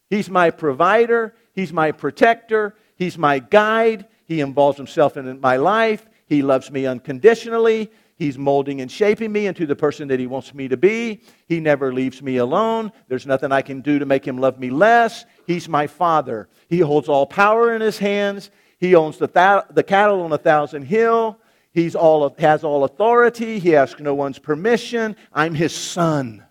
He's 0.10 0.30
my 0.30 0.52
provider, 0.52 1.36
He's 1.54 1.74
my 1.74 1.91
protector, 1.91 2.76
He's 2.95 3.17
my 3.17 3.39
guide, 3.39 4.06
He 4.26 4.39
involves 4.39 4.78
himself 4.78 5.17
in 5.17 5.41
my 5.41 5.58
life. 5.58 6.08
He 6.28 6.41
loves 6.41 6.71
me 6.71 6.86
unconditionally. 6.86 7.91
He's 8.17 8.38
molding 8.38 8.80
and 8.80 8.89
shaping 8.89 9.32
me 9.32 9.45
into 9.45 9.65
the 9.65 9.76
person 9.76 10.08
that 10.08 10.19
He 10.19 10.28
wants 10.28 10.54
me 10.54 10.67
to 10.67 10.78
be. 10.78 11.21
He 11.48 11.60
never 11.60 11.91
leaves 11.91 12.21
me 12.21 12.38
alone. 12.38 12.91
There's 13.08 13.26
nothing 13.26 13.52
I 13.52 13.62
can 13.62 13.82
do 13.82 14.00
to 14.00 14.06
make 14.06 14.26
Him 14.26 14.38
love 14.38 14.60
me 14.60 14.69
less. 14.69 15.26
He's 15.48 15.67
my 15.67 15.88
Father. 15.88 16.48
He 16.69 16.80
holds 16.80 17.10
all 17.10 17.26
power 17.26 17.74
in 17.74 17.82
His 17.82 17.98
hands. 17.98 18.52
He 18.80 18.95
owns 18.95 19.17
the, 19.17 19.28
th- 19.28 19.65
the 19.71 19.84
cattle 19.84 20.21
on 20.21 20.32
a 20.32 20.38
thousand 20.38 20.84
hill. 20.84 21.39
He 21.75 21.93
all, 21.93 22.33
has 22.39 22.63
all 22.63 22.85
authority. 22.85 23.59
He 23.59 23.75
asks 23.75 24.01
no 24.01 24.15
one's 24.15 24.39
permission. 24.39 25.15
I'm 25.31 25.53
His 25.53 25.75
Son. 25.75 26.43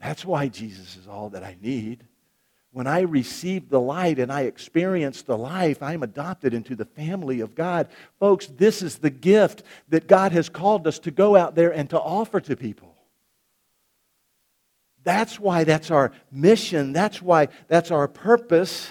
That's 0.00 0.24
why 0.24 0.48
Jesus 0.48 0.96
is 0.96 1.06
all 1.06 1.28
that 1.30 1.44
I 1.44 1.58
need 1.60 2.04
when 2.74 2.88
I 2.88 3.02
receive 3.02 3.68
the 3.68 3.80
light 3.80 4.18
and 4.18 4.32
I 4.32 4.42
experience 4.42 5.22
the 5.22 5.38
life, 5.38 5.80
I'm 5.80 6.02
adopted 6.02 6.52
into 6.52 6.74
the 6.74 6.84
family 6.84 7.38
of 7.38 7.54
God. 7.54 7.86
Folks, 8.18 8.48
this 8.48 8.82
is 8.82 8.98
the 8.98 9.10
gift 9.10 9.62
that 9.90 10.08
God 10.08 10.32
has 10.32 10.48
called 10.48 10.88
us 10.88 10.98
to 11.00 11.12
go 11.12 11.36
out 11.36 11.54
there 11.54 11.72
and 11.72 11.88
to 11.90 12.00
offer 12.00 12.40
to 12.40 12.56
people. 12.56 12.96
That's 15.04 15.38
why 15.38 15.62
that's 15.62 15.92
our 15.92 16.10
mission. 16.32 16.92
That's 16.92 17.22
why 17.22 17.46
that's 17.68 17.92
our 17.92 18.08
purpose. 18.08 18.90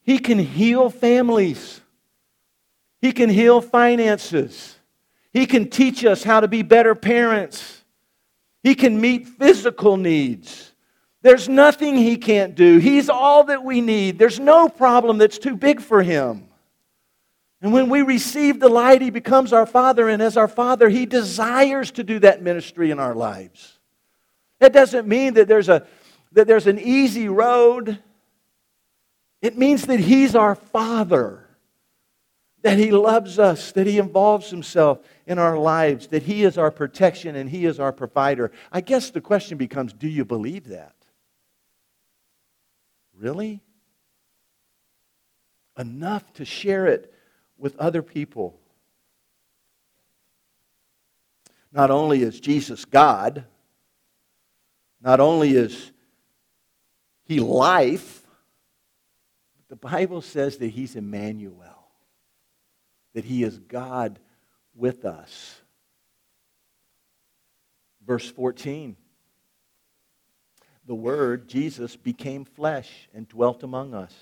He 0.00 0.18
can 0.18 0.38
heal 0.38 0.88
families. 0.88 1.82
He 3.00 3.12
can 3.12 3.28
heal 3.28 3.60
finances. 3.60 4.76
He 5.32 5.46
can 5.46 5.68
teach 5.68 6.04
us 6.04 6.22
how 6.22 6.40
to 6.40 6.48
be 6.48 6.62
better 6.62 6.94
parents. 6.94 7.84
He 8.62 8.74
can 8.74 9.00
meet 9.00 9.28
physical 9.28 9.96
needs. 9.96 10.72
There's 11.22 11.48
nothing 11.48 11.96
he 11.96 12.16
can't 12.16 12.54
do. 12.54 12.78
He's 12.78 13.08
all 13.08 13.44
that 13.44 13.64
we 13.64 13.80
need. 13.80 14.18
There's 14.18 14.40
no 14.40 14.68
problem 14.68 15.18
that's 15.18 15.38
too 15.38 15.56
big 15.56 15.80
for 15.80 16.02
him. 16.02 16.48
And 17.60 17.72
when 17.72 17.88
we 17.88 18.02
receive 18.02 18.60
the 18.60 18.68
light, 18.68 19.02
he 19.02 19.10
becomes 19.10 19.52
our 19.52 19.66
Father. 19.66 20.08
And 20.08 20.22
as 20.22 20.36
our 20.36 20.48
Father, 20.48 20.88
he 20.88 21.06
desires 21.06 21.90
to 21.92 22.04
do 22.04 22.18
that 22.20 22.42
ministry 22.42 22.90
in 22.90 22.98
our 22.98 23.14
lives. 23.14 23.78
That 24.60 24.72
doesn't 24.72 25.08
mean 25.08 25.34
that 25.34 25.48
there's, 25.48 25.68
a, 25.68 25.86
that 26.32 26.46
there's 26.46 26.66
an 26.66 26.78
easy 26.78 27.28
road. 27.28 27.98
It 29.42 29.56
means 29.56 29.86
that 29.86 30.00
he's 30.00 30.34
our 30.34 30.54
Father, 30.54 31.45
that 32.62 32.78
he 32.78 32.90
loves 32.90 33.38
us, 33.38 33.72
that 33.72 33.86
he 33.86 33.98
involves 33.98 34.50
himself 34.50 34.98
in 35.26 35.38
our 35.38 35.58
lives, 35.58 36.08
that 36.08 36.24
he 36.24 36.42
is 36.42 36.58
our 36.58 36.70
protection 36.70 37.36
and 37.36 37.48
he 37.48 37.64
is 37.64 37.78
our 37.78 37.92
provider. 37.92 38.50
I 38.72 38.80
guess 38.80 39.10
the 39.10 39.20
question 39.20 39.58
becomes 39.58 39.92
do 39.92 40.08
you 40.08 40.24
believe 40.24 40.68
that? 40.68 40.94
Really? 43.14 43.62
Enough 45.78 46.32
to 46.34 46.44
share 46.44 46.86
it 46.86 47.12
with 47.58 47.76
other 47.76 48.02
people. 48.02 48.58
Not 51.72 51.90
only 51.90 52.22
is 52.22 52.40
Jesus 52.40 52.84
God, 52.84 53.44
not 55.02 55.20
only 55.20 55.50
is 55.50 55.92
he 57.24 57.40
life, 57.40 58.22
the 59.68 59.76
Bible 59.76 60.22
says 60.22 60.56
that 60.58 60.68
he's 60.68 60.96
Emmanuel, 60.96 61.75
that 63.16 63.24
he 63.24 63.42
is 63.42 63.58
God 63.58 64.18
with 64.74 65.06
us. 65.06 65.62
Verse 68.06 68.30
14 68.30 68.94
the 70.84 70.94
Word, 70.94 71.48
Jesus, 71.48 71.96
became 71.96 72.44
flesh 72.44 73.08
and 73.14 73.26
dwelt 73.26 73.62
among 73.62 73.94
us. 73.94 74.14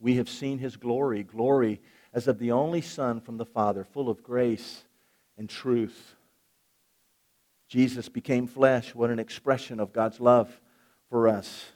We 0.00 0.16
have 0.16 0.28
seen 0.28 0.58
his 0.58 0.76
glory, 0.76 1.22
glory 1.22 1.82
as 2.14 2.26
of 2.26 2.38
the 2.38 2.50
only 2.50 2.80
Son 2.80 3.20
from 3.20 3.36
the 3.36 3.44
Father, 3.44 3.84
full 3.84 4.08
of 4.08 4.22
grace 4.24 4.84
and 5.36 5.48
truth. 5.48 6.16
Jesus 7.68 8.08
became 8.08 8.46
flesh. 8.46 8.94
What 8.94 9.10
an 9.10 9.18
expression 9.18 9.80
of 9.80 9.92
God's 9.92 10.18
love 10.18 10.60
for 11.10 11.28
us. 11.28 11.66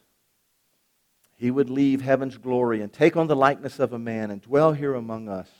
He 1.36 1.50
would 1.50 1.68
leave 1.68 2.00
heaven's 2.00 2.38
glory 2.38 2.80
and 2.80 2.90
take 2.90 3.18
on 3.18 3.26
the 3.26 3.36
likeness 3.36 3.78
of 3.78 3.92
a 3.92 3.98
man 3.98 4.30
and 4.30 4.40
dwell 4.40 4.72
here 4.72 4.94
among 4.94 5.28
us. 5.28 5.50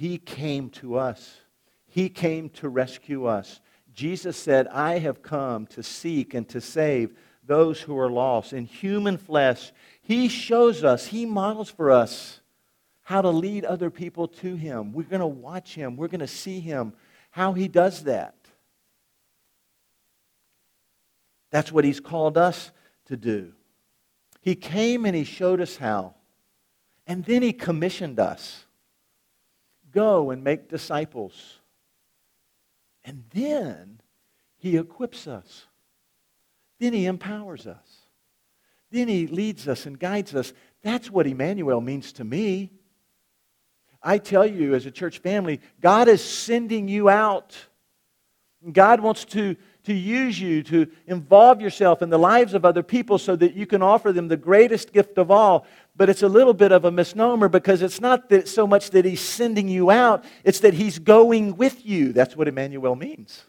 He 0.00 0.16
came 0.16 0.70
to 0.70 0.96
us. 0.96 1.40
He 1.86 2.08
came 2.08 2.48
to 2.50 2.70
rescue 2.70 3.26
us. 3.26 3.60
Jesus 3.92 4.34
said, 4.34 4.66
I 4.68 4.98
have 4.98 5.20
come 5.20 5.66
to 5.66 5.82
seek 5.82 6.32
and 6.32 6.48
to 6.48 6.58
save 6.58 7.14
those 7.44 7.82
who 7.82 7.98
are 7.98 8.10
lost. 8.10 8.54
In 8.54 8.64
human 8.64 9.18
flesh, 9.18 9.72
He 10.00 10.28
shows 10.28 10.84
us, 10.84 11.08
He 11.08 11.26
models 11.26 11.68
for 11.68 11.90
us 11.90 12.40
how 13.02 13.20
to 13.20 13.28
lead 13.28 13.66
other 13.66 13.90
people 13.90 14.26
to 14.26 14.54
Him. 14.54 14.94
We're 14.94 15.02
going 15.02 15.20
to 15.20 15.26
watch 15.26 15.74
Him, 15.74 15.98
we're 15.98 16.08
going 16.08 16.20
to 16.20 16.26
see 16.26 16.60
Him, 16.60 16.94
how 17.30 17.52
He 17.52 17.68
does 17.68 18.04
that. 18.04 18.36
That's 21.50 21.70
what 21.70 21.84
He's 21.84 22.00
called 22.00 22.38
us 22.38 22.70
to 23.04 23.18
do. 23.18 23.52
He 24.40 24.54
came 24.54 25.04
and 25.04 25.14
He 25.14 25.24
showed 25.24 25.60
us 25.60 25.76
how. 25.76 26.14
And 27.06 27.22
then 27.22 27.42
He 27.42 27.52
commissioned 27.52 28.18
us 28.18 28.64
go 29.92 30.30
and 30.30 30.44
make 30.44 30.68
disciples. 30.68 31.60
And 33.04 33.24
then 33.32 34.00
he 34.58 34.76
equips 34.76 35.26
us. 35.26 35.66
Then 36.78 36.92
he 36.92 37.06
empowers 37.06 37.66
us. 37.66 38.06
Then 38.90 39.08
he 39.08 39.26
leads 39.26 39.68
us 39.68 39.86
and 39.86 39.98
guides 39.98 40.34
us. 40.34 40.52
That's 40.82 41.10
what 41.10 41.26
Emmanuel 41.26 41.80
means 41.80 42.12
to 42.14 42.24
me. 42.24 42.70
I 44.02 44.18
tell 44.18 44.46
you, 44.46 44.74
as 44.74 44.86
a 44.86 44.90
church 44.90 45.18
family, 45.18 45.60
God 45.80 46.08
is 46.08 46.24
sending 46.24 46.88
you 46.88 47.08
out. 47.08 47.56
God 48.72 49.00
wants 49.00 49.24
to 49.26 49.56
to 49.84 49.94
use 49.94 50.38
you 50.38 50.62
to 50.62 50.86
involve 51.06 51.60
yourself 51.60 52.02
in 52.02 52.10
the 52.10 52.18
lives 52.18 52.54
of 52.54 52.64
other 52.64 52.82
people 52.82 53.18
so 53.18 53.34
that 53.36 53.54
you 53.54 53.66
can 53.66 53.82
offer 53.82 54.12
them 54.12 54.28
the 54.28 54.36
greatest 54.36 54.92
gift 54.92 55.18
of 55.18 55.30
all. 55.30 55.66
But 56.00 56.08
it's 56.08 56.22
a 56.22 56.28
little 56.28 56.54
bit 56.54 56.72
of 56.72 56.86
a 56.86 56.90
misnomer 56.90 57.50
because 57.50 57.82
it's 57.82 58.00
not 58.00 58.30
that 58.30 58.48
so 58.48 58.66
much 58.66 58.88
that 58.92 59.04
he's 59.04 59.20
sending 59.20 59.68
you 59.68 59.90
out, 59.90 60.24
it's 60.44 60.60
that 60.60 60.72
he's 60.72 60.98
going 60.98 61.58
with 61.58 61.84
you. 61.84 62.14
That's 62.14 62.34
what 62.34 62.48
Emmanuel 62.48 62.96
means. 62.96 63.44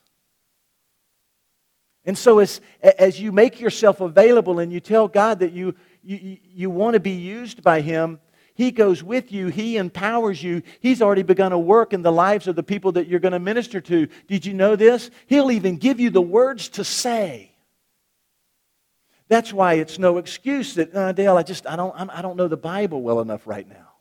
And 2.03 2.17
so, 2.17 2.39
as, 2.39 2.59
as 2.81 3.21
you 3.21 3.31
make 3.31 3.61
yourself 3.61 4.01
available 4.01 4.59
and 4.59 4.69
you 4.69 4.81
tell 4.81 5.07
God 5.07 5.39
that 5.39 5.53
you, 5.53 5.75
you, 6.03 6.39
you 6.43 6.69
want 6.69 6.95
to 6.95 6.99
be 6.99 7.11
used 7.11 7.63
by 7.63 7.79
Him, 7.79 8.19
he 8.53 8.71
goes 8.71 9.01
with 9.01 9.31
you, 9.31 9.47
He 9.47 9.77
empowers 9.77 10.43
you. 10.43 10.61
He's 10.81 11.01
already 11.01 11.23
begun 11.23 11.53
a 11.53 11.57
work 11.57 11.93
in 11.93 12.01
the 12.01 12.11
lives 12.11 12.49
of 12.49 12.57
the 12.57 12.63
people 12.63 12.91
that 12.91 13.07
you're 13.07 13.21
going 13.21 13.31
to 13.31 13.39
minister 13.39 13.79
to. 13.79 14.09
Did 14.27 14.45
you 14.45 14.53
know 14.53 14.75
this? 14.75 15.09
He'll 15.27 15.51
even 15.51 15.77
give 15.77 16.01
you 16.01 16.09
the 16.09 16.21
words 16.21 16.67
to 16.67 16.83
say. 16.83 17.50
That's 19.32 19.54
why 19.54 19.76
it's 19.76 19.98
no 19.98 20.17
excuse 20.17 20.76
that, 20.76 20.91
Dale, 21.15 21.38
I 21.38 21.44
just, 21.44 21.65
I 21.65 21.78
don't, 21.78 21.96
I'm, 21.98 22.10
I 22.10 22.22
don't 22.22 22.36
know 22.36 22.50
the 22.50 22.58
Bible 22.58 23.02
well 23.02 23.22
enough 23.22 23.48
right 23.48 23.65
now. 23.65 23.94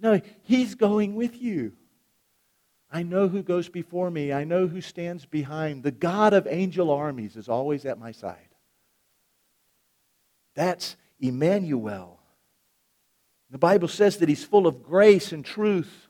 No, 0.00 0.22
He's 0.44 0.74
going 0.74 1.16
with 1.16 1.42
you. 1.42 1.74
I 2.90 3.02
know 3.02 3.28
who 3.28 3.42
goes 3.42 3.68
before 3.68 4.10
me. 4.10 4.32
I 4.32 4.44
know 4.44 4.68
who 4.68 4.80
stands 4.80 5.26
behind. 5.26 5.82
The 5.82 5.90
God 5.90 6.32
of 6.32 6.46
angel 6.46 6.90
armies 6.90 7.36
is 7.36 7.50
always 7.50 7.84
at 7.84 7.98
my 7.98 8.10
side. 8.12 8.38
That's 10.54 10.96
Emmanuel. 11.20 12.18
The 13.50 13.58
Bible 13.58 13.88
says 13.88 14.16
that 14.16 14.30
he's 14.30 14.44
full 14.44 14.66
of 14.66 14.82
grace 14.82 15.32
and 15.32 15.44
truth. 15.44 16.08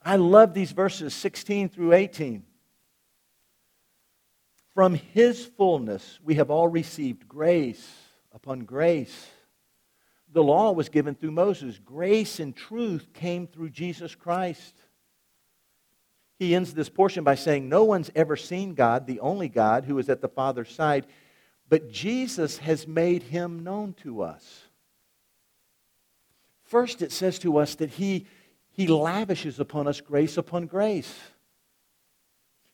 I 0.00 0.14
love 0.14 0.54
these 0.54 0.70
verses 0.70 1.12
16 1.12 1.70
through 1.70 1.92
18. 1.92 2.44
From 4.76 4.92
his 4.92 5.46
fullness 5.46 6.20
we 6.22 6.34
have 6.34 6.50
all 6.50 6.68
received 6.68 7.26
grace 7.26 7.90
upon 8.34 8.66
grace. 8.66 9.26
The 10.34 10.42
law 10.42 10.72
was 10.72 10.90
given 10.90 11.14
through 11.14 11.30
Moses. 11.30 11.80
Grace 11.82 12.40
and 12.40 12.54
truth 12.54 13.06
came 13.14 13.46
through 13.46 13.70
Jesus 13.70 14.14
Christ. 14.14 14.74
He 16.38 16.54
ends 16.54 16.74
this 16.74 16.90
portion 16.90 17.24
by 17.24 17.36
saying, 17.36 17.70
No 17.70 17.84
one's 17.84 18.10
ever 18.14 18.36
seen 18.36 18.74
God, 18.74 19.06
the 19.06 19.20
only 19.20 19.48
God 19.48 19.86
who 19.86 19.98
is 19.98 20.10
at 20.10 20.20
the 20.20 20.28
Father's 20.28 20.70
side, 20.70 21.06
but 21.70 21.90
Jesus 21.90 22.58
has 22.58 22.86
made 22.86 23.22
him 23.22 23.64
known 23.64 23.94
to 24.02 24.20
us. 24.20 24.64
First, 26.64 27.00
it 27.00 27.12
says 27.12 27.38
to 27.38 27.56
us 27.56 27.76
that 27.76 27.88
He, 27.88 28.26
he 28.72 28.88
lavishes 28.88 29.58
upon 29.58 29.88
us 29.88 30.02
grace 30.02 30.36
upon 30.36 30.66
grace. 30.66 31.14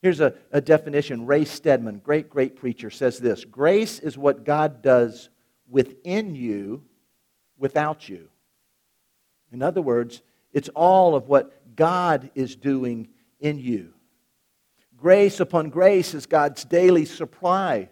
Here's 0.03 0.21
a, 0.21 0.35
a 0.51 0.61
definition. 0.61 1.27
Ray 1.27 1.45
Stedman, 1.45 2.01
great, 2.05 2.29
great 2.29 2.57
preacher, 2.57 2.91
says 2.91 3.19
this 3.19 3.45
Grace 3.45 4.01
is 4.01 4.19
what 4.19 4.45
God 4.45 4.83
does 4.83 5.31
within 5.69 6.35
you 6.35 6.83
without 7.57 8.09
you. 8.09 8.29
In 9.53 9.63
other 9.63 9.81
words, 9.81 10.23
it's 10.53 10.69
all 10.71 11.15
of 11.15 11.29
what 11.29 11.77
God 11.77 12.31
is 12.35 12.57
doing 12.57 13.09
in 13.39 13.59
you. 13.59 13.95
Grace 14.97 15.41
upon 15.41 15.71
grace 15.71 16.15
is 16.15 16.27
God's 16.27 16.65
daily 16.65 17.05
supply 17.05 17.89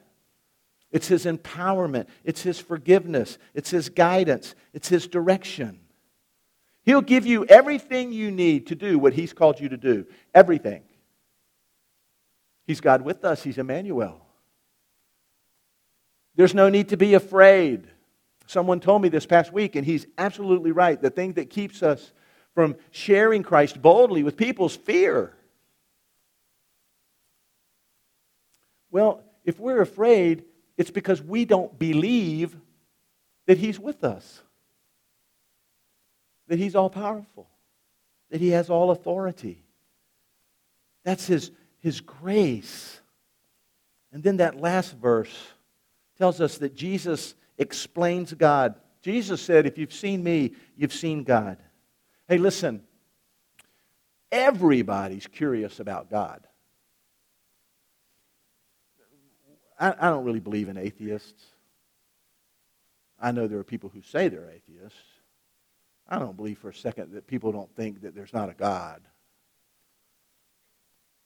It's 0.91 1.07
His 1.07 1.25
empowerment. 1.25 2.07
It's 2.25 2.43
His 2.43 2.59
forgiveness. 2.59 3.39
It's 3.55 3.71
His 3.71 3.89
guidance. 3.89 4.57
It's 4.73 4.89
His 4.89 5.07
direction. 5.07 5.79
He'll 6.83 7.03
give 7.03 7.27
you 7.27 7.45
everything 7.45 8.13
you 8.13 8.33
need 8.33 8.67
to 8.69 8.75
do 8.75 8.99
what 8.99 9.13
He's 9.13 9.33
called 9.33 9.61
you 9.61 9.69
to 9.69 9.77
do. 9.77 10.07
Everything. 10.35 10.83
He's 12.71 12.81
God 12.81 13.03
with 13.03 13.25
us. 13.25 13.43
He's 13.43 13.59
Emmanuel. 13.59 14.25
There's 16.37 16.55
no 16.55 16.69
need 16.69 16.91
to 16.91 16.97
be 16.97 17.15
afraid. 17.15 17.89
Someone 18.47 18.79
told 18.79 19.03
me 19.03 19.09
this 19.09 19.27
past 19.27 19.53
week, 19.53 19.75
and 19.75 19.85
he's 19.85 20.07
absolutely 20.17 20.71
right. 20.71 21.03
The 21.03 21.11
thing 21.11 21.33
that 21.33 21.51
keeps 21.51 21.83
us 21.83 22.13
from 22.55 22.77
sharing 22.93 23.43
Christ 23.43 23.83
boldly 23.83 24.23
with 24.23 24.37
people's 24.37 24.77
fear. 24.77 25.35
Well, 28.93 29.25
if 29.45 29.59
we're 29.59 29.81
afraid, 29.81 30.45
it's 30.79 30.93
because 30.93 31.21
we 31.21 31.47
don't 31.47 31.77
believe 31.77 32.57
that 33.47 33.59
He's 33.59 33.81
with 33.81 34.05
us, 34.05 34.43
that 36.47 36.61
He's 36.61 36.77
all 36.77 36.89
powerful, 36.89 37.49
that 38.31 38.41
He 38.41 38.51
has 38.51 38.71
all 38.71 38.93
authority. 38.93 39.65
That's 41.03 41.27
His, 41.27 41.51
his 41.81 42.01
grace. 42.01 43.01
And 44.13 44.23
then 44.23 44.39
that 44.39 44.61
last 44.61 44.97
verse 44.97 45.35
tells 46.19 46.41
us 46.41 46.59
that 46.59 46.75
Jesus 46.75 47.35
explains 47.59 48.33
God. 48.33 48.75
Jesus 49.03 49.41
said, 49.41 49.67
If 49.67 49.79
you've 49.79 49.93
seen 49.93 50.23
me, 50.23 50.55
you've 50.77 50.93
seen 50.93 51.25
God. 51.25 51.59
Hey, 52.29 52.39
listen, 52.39 52.83
everybody's 54.31 55.27
curious 55.27 55.81
about 55.81 56.11
God. 56.11 56.47
I, 59.79 59.95
I, 59.99 60.11
don't 60.11 60.25
really 60.25 60.41
believe 60.41 60.69
in 60.69 60.77
atheists. 60.77 61.43
I 63.19 63.33
know 63.33 63.47
there 63.47 63.59
are 63.59 63.65
people 63.65 63.89
who 63.89 64.03
say 64.03 64.29
they're 64.29 64.51
atheists. 64.51 64.99
I 66.07 66.19
don't 66.19 66.37
believe 66.37 66.59
for 66.59 66.69
a 66.69 66.75
second 66.75 67.13
that 67.13 67.27
people 67.27 67.51
don't 67.51 67.75
think 67.77 68.03
that 68.03 68.15
there's 68.15 68.35
not 68.35 68.51
a 68.51 68.55
God. 68.55 69.01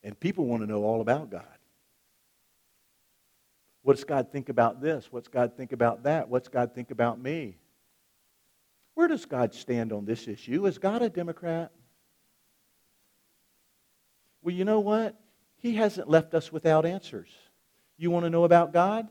And 0.05 0.19
people 0.21 0.45
want 0.45 0.63
to 0.63 0.69
know 0.69 0.85
all 0.85 1.01
about 1.01 1.31
God. 1.31 1.43
What 3.83 3.97
does 3.97 4.05
God 4.05 4.31
think 4.31 4.51
about 4.51 4.81
this? 4.81 5.09
What's 5.11 5.29
God 5.29 5.57
think 5.57 5.73
about 5.73 6.05
that? 6.05 6.29
What's 6.29 6.49
God 6.49 6.75
think 6.75 6.91
about 6.91 7.21
me? 7.21 7.57
Where 8.95 9.09
does 9.09 9.25
God 9.25 9.55
stand 9.55 9.93
on 9.93 10.05
this 10.05 10.29
issue? 10.29 10.67
Is 10.67 10.79
God 10.79 11.03
a 11.03 11.09
Democrat? 11.09 11.73
Well, 14.43 14.55
you 14.55 14.65
know 14.65 14.81
what? 14.81 15.19
He 15.57 15.75
hasn't 15.75 16.09
left 16.09 16.35
us 16.35 16.53
without 16.53 16.85
answers. 16.85 17.31
You 17.97 18.11
want 18.11 18.25
to 18.25 18.31
know 18.31 18.45
about 18.45 18.73
God? 18.73 19.09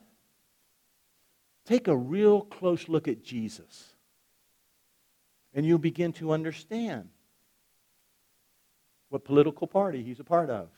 Take 1.65 1.87
a 1.87 1.97
real 1.97 2.41
close 2.41 2.87
look 2.87 3.07
at 3.07 3.23
Jesus, 3.23 3.93
and 5.53 5.65
you'll 5.65 5.79
begin 5.79 6.13
to 6.13 6.33
understand 6.33 7.09
what 9.09 9.23
political 9.23 9.65
party 9.65 10.03
he's 10.03 10.19
a 10.19 10.23
part 10.23 10.49
of. 10.49 10.69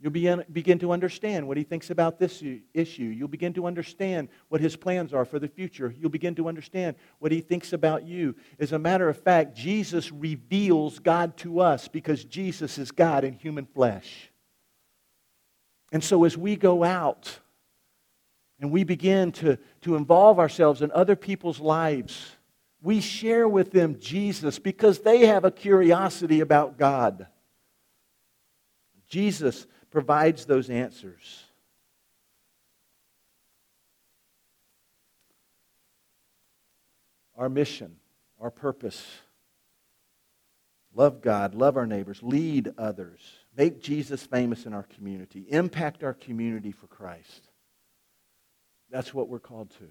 You'll 0.00 0.12
begin, 0.12 0.78
to 0.78 0.92
understand 0.92 1.48
what 1.48 1.56
he 1.56 1.64
thinks 1.64 1.90
about 1.90 2.20
this 2.20 2.40
issue. 2.72 3.02
You'll 3.02 3.26
begin 3.26 3.52
to 3.54 3.66
understand 3.66 4.28
what 4.48 4.60
his 4.60 4.76
plans 4.76 5.12
are 5.12 5.24
for 5.24 5.40
the 5.40 5.48
future. 5.48 5.92
You'll 5.98 6.10
begin 6.10 6.36
to 6.36 6.48
understand 6.48 6.94
what 7.18 7.32
he 7.32 7.40
thinks 7.40 7.72
about 7.72 8.04
you. 8.04 8.36
As 8.60 8.70
a 8.70 8.78
matter 8.78 9.08
of 9.08 9.20
fact, 9.20 9.56
Jesus 9.56 10.12
reveals 10.12 11.00
God 11.00 11.36
to 11.38 11.58
us 11.58 11.88
because 11.88 12.24
Jesus 12.24 12.78
is 12.78 12.92
God 12.92 13.24
in 13.24 13.32
human 13.32 13.66
flesh. 13.66 14.30
And 15.90 16.04
so 16.04 16.22
as 16.22 16.36
we 16.36 16.54
go 16.54 16.84
out 16.84 17.40
and 18.60 18.70
we 18.70 18.84
begin 18.84 19.32
to, 19.32 19.58
to 19.80 19.96
involve 19.96 20.38
ourselves 20.38 20.80
in 20.80 20.92
other 20.92 21.16
people's 21.16 21.58
lives, 21.58 22.36
we 22.80 23.00
share 23.00 23.48
with 23.48 23.72
them 23.72 23.98
Jesus 23.98 24.60
because 24.60 25.00
they 25.00 25.26
have 25.26 25.44
a 25.44 25.50
curiosity 25.50 26.38
about 26.38 26.78
God. 26.78 27.26
Jesus 29.08 29.66
provides 29.90 30.44
those 30.44 30.70
answers. 30.70 31.44
Our 37.36 37.48
mission, 37.48 37.96
our 38.40 38.50
purpose 38.50 39.06
love 40.94 41.20
God, 41.20 41.54
love 41.54 41.76
our 41.76 41.86
neighbors, 41.86 42.20
lead 42.22 42.72
others, 42.76 43.20
make 43.56 43.80
Jesus 43.80 44.26
famous 44.26 44.66
in 44.66 44.74
our 44.74 44.82
community, 44.82 45.46
impact 45.48 46.02
our 46.02 46.14
community 46.14 46.72
for 46.72 46.88
Christ. 46.88 47.48
That's 48.90 49.14
what 49.14 49.28
we're 49.28 49.38
called 49.38 49.70
to. 49.78 49.88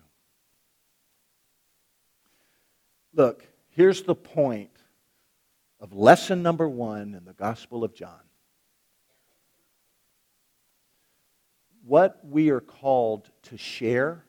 Look, 3.14 3.48
here's 3.70 4.04
the 4.04 4.16
point 4.16 4.72
of 5.80 5.94
lesson 5.94 6.44
number 6.44 6.68
one 6.68 7.14
in 7.14 7.24
the 7.24 7.34
Gospel 7.34 7.84
of 7.84 7.96
John. 7.96 8.27
What 11.88 12.20
we 12.26 12.50
are 12.50 12.60
called 12.60 13.30
to 13.44 13.58
share 13.58 14.26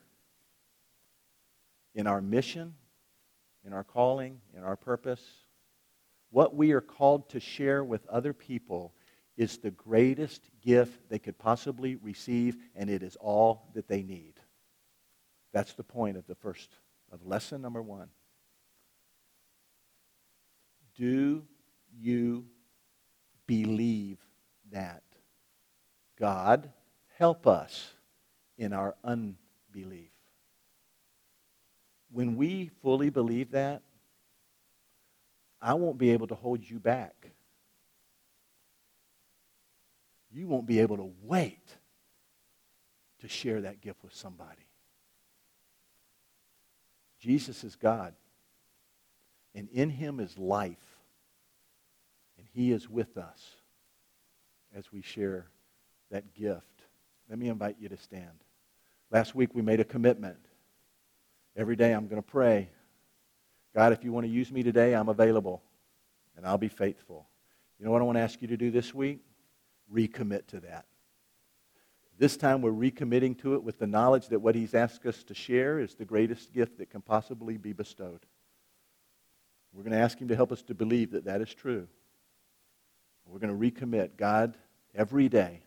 in 1.93 2.07
our 2.07 2.21
mission, 2.21 2.73
in 3.65 3.73
our 3.73 3.83
calling, 3.83 4.39
in 4.55 4.63
our 4.63 4.77
purpose, 4.77 5.21
what 6.31 6.55
we 6.55 6.71
are 6.71 6.79
called 6.79 7.29
to 7.29 7.39
share 7.39 7.83
with 7.83 8.07
other 8.07 8.31
people 8.31 8.93
is 9.35 9.57
the 9.57 9.71
greatest 9.71 10.49
gift 10.61 11.09
they 11.09 11.19
could 11.19 11.37
possibly 11.37 11.95
receive, 11.97 12.55
and 12.75 12.89
it 12.89 13.03
is 13.03 13.17
all 13.17 13.69
that 13.73 13.89
they 13.89 14.03
need. 14.03 14.35
That's 15.51 15.73
the 15.73 15.83
point 15.83 16.15
of 16.15 16.25
the 16.27 16.35
first, 16.35 16.69
of 17.11 17.25
lesson 17.25 17.61
number 17.61 17.81
one. 17.81 18.07
Do 20.95 21.43
you 21.97 22.45
believe 23.47 24.19
that 24.71 25.03
God 26.17 26.71
help 27.19 27.45
us 27.45 27.91
in 28.57 28.71
our 28.71 28.95
unbelief. 29.03 30.09
When 32.11 32.37
we 32.37 32.71
fully 32.81 33.09
believe 33.09 33.51
that, 33.51 33.81
I 35.61 35.73
won't 35.73 35.97
be 35.97 36.11
able 36.11 36.27
to 36.27 36.35
hold 36.35 36.67
you 36.67 36.79
back. 36.79 37.31
You 40.31 40.47
won't 40.47 40.65
be 40.65 40.79
able 40.79 40.95
to 40.95 41.11
wait 41.23 41.75
to 43.19 43.27
share 43.27 43.61
that 43.61 43.81
gift 43.81 44.01
with 44.01 44.15
somebody. 44.15 44.65
Jesus 47.19 47.65
is 47.65 47.75
God, 47.75 48.13
and 49.53 49.67
in 49.73 49.89
him 49.89 50.21
is 50.21 50.37
life, 50.37 51.01
and 52.37 52.47
he 52.53 52.71
is 52.71 52.89
with 52.89 53.17
us 53.17 53.55
as 54.73 54.89
we 54.93 55.01
share 55.01 55.47
that 56.11 56.33
gift. 56.33 56.78
Let 57.29 57.37
me 57.37 57.47
invite 57.47 57.75
you 57.79 57.89
to 57.89 57.97
stand. 57.97 58.43
Last 59.11 59.35
week 59.35 59.53
we 59.53 59.61
made 59.61 59.79
a 59.79 59.85
commitment. 59.85 60.39
Every 61.55 61.75
day 61.75 61.93
I'm 61.93 62.07
going 62.07 62.21
to 62.21 62.27
pray. 62.27 62.69
God, 63.75 63.93
if 63.93 64.03
you 64.03 64.11
want 64.11 64.25
to 64.25 64.31
use 64.31 64.51
me 64.51 64.63
today, 64.63 64.95
I'm 64.95 65.09
available 65.09 65.61
and 66.35 66.45
I'll 66.45 66.57
be 66.57 66.69
faithful. 66.69 67.27
You 67.77 67.85
know 67.85 67.91
what 67.91 68.01
I 68.01 68.05
want 68.05 68.17
to 68.17 68.21
ask 68.21 68.41
you 68.41 68.47
to 68.47 68.57
do 68.57 68.71
this 68.71 68.93
week? 68.93 69.19
Recommit 69.93 70.47
to 70.47 70.59
that. 70.61 70.85
This 72.17 72.35
time 72.35 72.61
we're 72.61 72.71
recommitting 72.71 73.39
to 73.41 73.53
it 73.53 73.63
with 73.63 73.77
the 73.79 73.87
knowledge 73.87 74.27
that 74.29 74.39
what 74.39 74.55
He's 74.55 74.73
asked 74.73 75.05
us 75.05 75.23
to 75.25 75.33
share 75.33 75.79
is 75.79 75.95
the 75.95 76.05
greatest 76.05 76.51
gift 76.51 76.79
that 76.79 76.89
can 76.89 77.01
possibly 77.01 77.57
be 77.57 77.73
bestowed. 77.73 78.25
We're 79.71 79.83
going 79.83 79.93
to 79.93 79.99
ask 79.99 80.19
Him 80.19 80.27
to 80.29 80.35
help 80.35 80.51
us 80.51 80.63
to 80.63 80.73
believe 80.73 81.11
that 81.11 81.25
that 81.25 81.41
is 81.41 81.53
true. 81.53 81.87
We're 83.25 83.39
going 83.39 83.57
to 83.57 83.71
recommit, 83.71 84.17
God, 84.17 84.57
every 84.95 85.29
day 85.29 85.61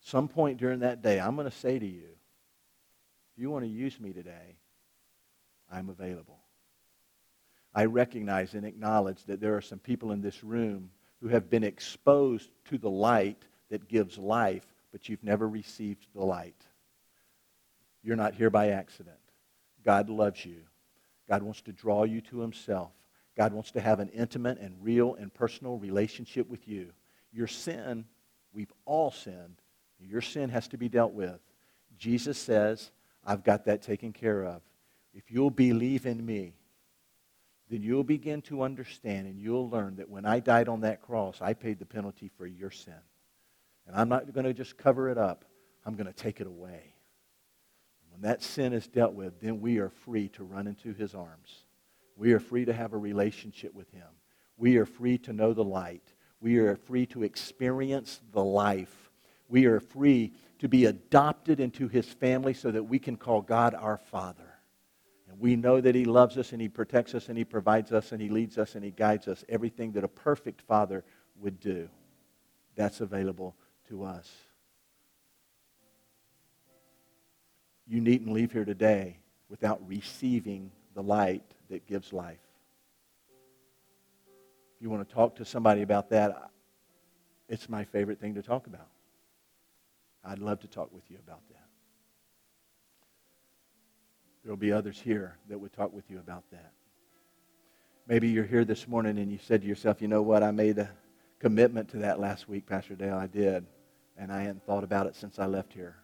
some 0.00 0.28
point 0.28 0.58
during 0.58 0.80
that 0.80 1.02
day, 1.02 1.20
I'm 1.20 1.34
going 1.34 1.50
to 1.50 1.56
say 1.56 1.78
to 1.78 1.86
you, 1.86 2.08
if 3.32 3.42
you 3.42 3.50
want 3.50 3.64
to 3.64 3.70
use 3.70 3.98
me 4.00 4.12
today, 4.12 4.56
I'm 5.70 5.88
available. 5.88 6.38
I 7.74 7.84
recognize 7.84 8.54
and 8.54 8.64
acknowledge 8.64 9.24
that 9.24 9.40
there 9.40 9.56
are 9.56 9.60
some 9.60 9.78
people 9.78 10.12
in 10.12 10.20
this 10.20 10.42
room 10.42 10.90
who 11.20 11.28
have 11.28 11.50
been 11.50 11.64
exposed 11.64 12.50
to 12.66 12.78
the 12.78 12.90
light 12.90 13.42
that 13.70 13.88
gives 13.88 14.18
life, 14.18 14.66
but 14.92 15.08
you've 15.08 15.22
never 15.22 15.48
received 15.48 16.06
the 16.14 16.24
light. 16.24 16.60
You're 18.02 18.16
not 18.16 18.34
here 18.34 18.50
by 18.50 18.70
accident. 18.70 19.18
God 19.84 20.08
loves 20.08 20.44
you. 20.44 20.62
God 21.28 21.42
wants 21.42 21.60
to 21.62 21.72
draw 21.72 22.04
you 22.04 22.20
to 22.22 22.40
himself. 22.40 22.92
God 23.36 23.52
wants 23.52 23.72
to 23.72 23.80
have 23.80 24.00
an 24.00 24.08
intimate 24.08 24.58
and 24.58 24.74
real 24.80 25.14
and 25.14 25.32
personal 25.32 25.78
relationship 25.78 26.48
with 26.48 26.66
you. 26.66 26.88
Your 27.32 27.46
sin, 27.46 28.06
we've 28.52 28.72
all 28.84 29.10
sinned, 29.10 29.60
your 30.06 30.20
sin 30.20 30.50
has 30.50 30.68
to 30.68 30.78
be 30.78 30.88
dealt 30.88 31.12
with. 31.12 31.40
Jesus 31.96 32.38
says, 32.38 32.90
I've 33.24 33.42
got 33.42 33.64
that 33.64 33.82
taken 33.82 34.12
care 34.12 34.44
of. 34.44 34.62
If 35.12 35.30
you'll 35.30 35.50
believe 35.50 36.06
in 36.06 36.24
me, 36.24 36.54
then 37.70 37.82
you'll 37.82 38.04
begin 38.04 38.40
to 38.42 38.62
understand 38.62 39.26
and 39.26 39.38
you'll 39.38 39.68
learn 39.68 39.96
that 39.96 40.08
when 40.08 40.24
I 40.24 40.40
died 40.40 40.68
on 40.68 40.80
that 40.80 41.02
cross, 41.02 41.42
I 41.42 41.52
paid 41.52 41.78
the 41.78 41.86
penalty 41.86 42.30
for 42.36 42.46
your 42.46 42.70
sin. 42.70 42.94
And 43.86 43.96
I'm 43.96 44.08
not 44.08 44.32
going 44.32 44.46
to 44.46 44.54
just 44.54 44.76
cover 44.76 45.08
it 45.08 45.18
up, 45.18 45.44
I'm 45.84 45.94
going 45.94 46.06
to 46.06 46.12
take 46.12 46.40
it 46.40 46.46
away. 46.46 46.94
when 48.10 48.22
that 48.22 48.42
sin 48.42 48.72
is 48.72 48.86
dealt 48.86 49.14
with, 49.14 49.40
then 49.40 49.60
we 49.60 49.78
are 49.78 49.90
free 49.90 50.28
to 50.30 50.44
run 50.44 50.66
into 50.66 50.92
his 50.92 51.14
arms. 51.14 51.64
We 52.16 52.32
are 52.32 52.40
free 52.40 52.64
to 52.64 52.72
have 52.72 52.92
a 52.92 52.98
relationship 52.98 53.74
with 53.74 53.90
him. 53.92 54.08
We 54.56 54.76
are 54.76 54.86
free 54.86 55.18
to 55.18 55.32
know 55.32 55.52
the 55.52 55.64
light. 55.64 56.02
We 56.40 56.58
are 56.58 56.76
free 56.76 57.06
to 57.06 57.22
experience 57.22 58.20
the 58.32 58.42
life. 58.42 59.07
We 59.48 59.66
are 59.66 59.80
free 59.80 60.32
to 60.58 60.68
be 60.68 60.84
adopted 60.84 61.60
into 61.60 61.88
his 61.88 62.06
family 62.06 62.54
so 62.54 62.70
that 62.70 62.82
we 62.82 62.98
can 62.98 63.16
call 63.16 63.40
God 63.40 63.74
our 63.74 63.96
Father. 63.96 64.54
And 65.28 65.40
we 65.40 65.56
know 65.56 65.80
that 65.80 65.94
he 65.94 66.04
loves 66.04 66.36
us 66.36 66.52
and 66.52 66.60
he 66.60 66.68
protects 66.68 67.14
us 67.14 67.28
and 67.28 67.36
he 67.36 67.44
provides 67.44 67.92
us 67.92 68.12
and 68.12 68.20
he 68.20 68.28
leads 68.28 68.58
us 68.58 68.74
and 68.74 68.84
he 68.84 68.90
guides 68.90 69.28
us. 69.28 69.44
Everything 69.48 69.92
that 69.92 70.04
a 70.04 70.08
perfect 70.08 70.62
father 70.62 71.04
would 71.36 71.60
do. 71.60 71.88
That's 72.76 73.00
available 73.00 73.56
to 73.88 74.04
us. 74.04 74.30
You 77.86 78.00
needn't 78.00 78.32
leave 78.32 78.52
here 78.52 78.66
today 78.66 79.18
without 79.48 79.80
receiving 79.86 80.70
the 80.94 81.02
light 81.02 81.54
that 81.70 81.86
gives 81.86 82.12
life. 82.12 82.38
If 84.76 84.82
you 84.82 84.90
want 84.90 85.08
to 85.08 85.14
talk 85.14 85.36
to 85.36 85.44
somebody 85.44 85.82
about 85.82 86.10
that, 86.10 86.50
it's 87.48 87.68
my 87.68 87.84
favorite 87.84 88.20
thing 88.20 88.34
to 88.34 88.42
talk 88.42 88.66
about. 88.66 88.88
I'd 90.28 90.40
love 90.40 90.60
to 90.60 90.66
talk 90.66 90.92
with 90.92 91.04
you 91.10 91.16
about 91.26 91.40
that. 91.48 91.64
There 94.44 94.52
will 94.52 94.58
be 94.58 94.72
others 94.72 95.00
here 95.00 95.38
that 95.48 95.58
would 95.58 95.72
talk 95.72 95.94
with 95.94 96.10
you 96.10 96.18
about 96.18 96.44
that. 96.52 96.72
Maybe 98.06 98.28
you're 98.28 98.44
here 98.44 98.66
this 98.66 98.86
morning 98.86 99.18
and 99.18 99.32
you 99.32 99.38
said 99.38 99.62
to 99.62 99.66
yourself, 99.66 100.02
you 100.02 100.08
know 100.08 100.20
what, 100.20 100.42
I 100.42 100.50
made 100.50 100.78
a 100.78 100.90
commitment 101.38 101.88
to 101.90 101.98
that 101.98 102.20
last 102.20 102.46
week, 102.46 102.66
Pastor 102.66 102.94
Dale. 102.94 103.16
I 103.16 103.26
did. 103.26 103.64
And 104.18 104.30
I 104.30 104.42
hadn't 104.42 104.66
thought 104.66 104.84
about 104.84 105.06
it 105.06 105.16
since 105.16 105.38
I 105.38 105.46
left 105.46 105.72
here. 105.72 105.96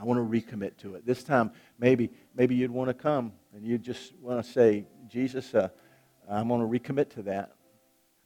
I 0.00 0.04
want 0.04 0.18
to 0.18 0.40
recommit 0.40 0.76
to 0.78 0.94
it. 0.94 1.04
This 1.04 1.24
time, 1.24 1.50
maybe, 1.76 2.10
maybe 2.36 2.54
you'd 2.54 2.70
want 2.70 2.88
to 2.88 2.94
come 2.94 3.32
and 3.52 3.64
you 3.64 3.78
just 3.78 4.14
want 4.20 4.44
to 4.44 4.48
say, 4.48 4.84
Jesus, 5.08 5.54
uh, 5.56 5.70
I'm 6.30 6.48
going 6.48 6.60
to 6.60 6.66
recommit 6.66 7.10
to 7.14 7.22
that. 7.22 7.52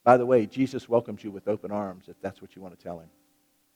By 0.04 0.18
the 0.18 0.26
way, 0.26 0.44
Jesus 0.44 0.86
welcomes 0.86 1.24
you 1.24 1.30
with 1.30 1.48
open 1.48 1.70
arms 1.70 2.04
if 2.08 2.20
that's 2.20 2.42
what 2.42 2.54
you 2.54 2.60
want 2.60 2.78
to 2.78 2.82
tell 2.82 2.98
him. 2.98 3.08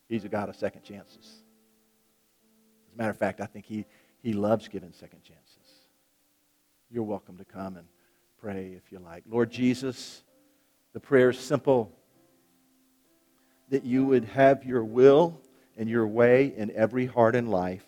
He's 0.08 0.24
a 0.24 0.28
God 0.28 0.48
of 0.48 0.56
second 0.56 0.82
chances. 0.82 1.16
As 1.24 2.94
a 2.94 2.98
matter 2.98 3.10
of 3.10 3.18
fact, 3.18 3.40
I 3.40 3.46
think 3.46 3.66
he, 3.66 3.84
he 4.22 4.32
loves 4.32 4.68
giving 4.68 4.92
second 4.92 5.22
chances. 5.22 5.42
You're 6.90 7.02
welcome 7.02 7.36
to 7.38 7.44
come 7.44 7.76
and 7.76 7.86
pray 8.40 8.72
if 8.76 8.92
you 8.92 8.98
like. 9.00 9.24
Lord 9.28 9.50
Jesus, 9.50 10.22
the 10.92 11.00
prayer 11.00 11.30
is 11.30 11.38
simple 11.38 11.92
that 13.70 13.84
you 13.84 14.04
would 14.04 14.24
have 14.24 14.64
your 14.64 14.84
will 14.84 15.40
and 15.76 15.88
your 15.88 16.06
way 16.06 16.54
in 16.56 16.70
every 16.70 17.06
heart 17.06 17.34
and 17.34 17.50
life. 17.50 17.84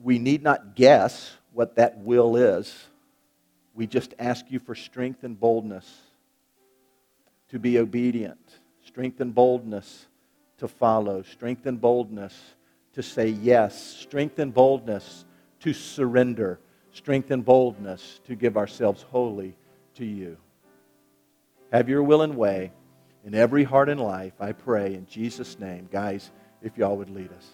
We 0.00 0.18
need 0.18 0.42
not 0.42 0.74
guess 0.74 1.34
what 1.52 1.76
that 1.76 1.98
will 1.98 2.36
is. 2.36 2.74
We 3.74 3.86
just 3.86 4.14
ask 4.18 4.46
you 4.48 4.58
for 4.58 4.74
strength 4.74 5.22
and 5.22 5.38
boldness 5.38 5.86
to 7.50 7.58
be 7.58 7.78
obedient, 7.78 8.40
strength 8.84 9.20
and 9.20 9.34
boldness 9.34 10.06
to 10.58 10.68
follow, 10.68 11.22
strength 11.22 11.66
and 11.66 11.80
boldness 11.80 12.54
to 12.94 13.02
say 13.02 13.28
yes, 13.28 13.96
strength 13.96 14.38
and 14.38 14.54
boldness 14.54 15.24
to 15.60 15.72
surrender, 15.72 16.58
strength 16.92 17.30
and 17.30 17.44
boldness 17.44 18.20
to 18.26 18.34
give 18.34 18.56
ourselves 18.56 19.02
wholly 19.02 19.54
to 19.94 20.04
you. 20.04 20.36
Have 21.72 21.88
your 21.88 22.02
will 22.02 22.22
and 22.22 22.36
way 22.36 22.72
in 23.26 23.34
every 23.34 23.64
heart 23.64 23.88
and 23.88 24.00
life, 24.00 24.34
I 24.40 24.52
pray 24.52 24.94
in 24.94 25.06
Jesus' 25.06 25.58
name. 25.58 25.88
Guys, 25.90 26.30
if 26.62 26.78
y'all 26.78 26.96
would 26.96 27.10
lead 27.10 27.30
us. 27.32 27.50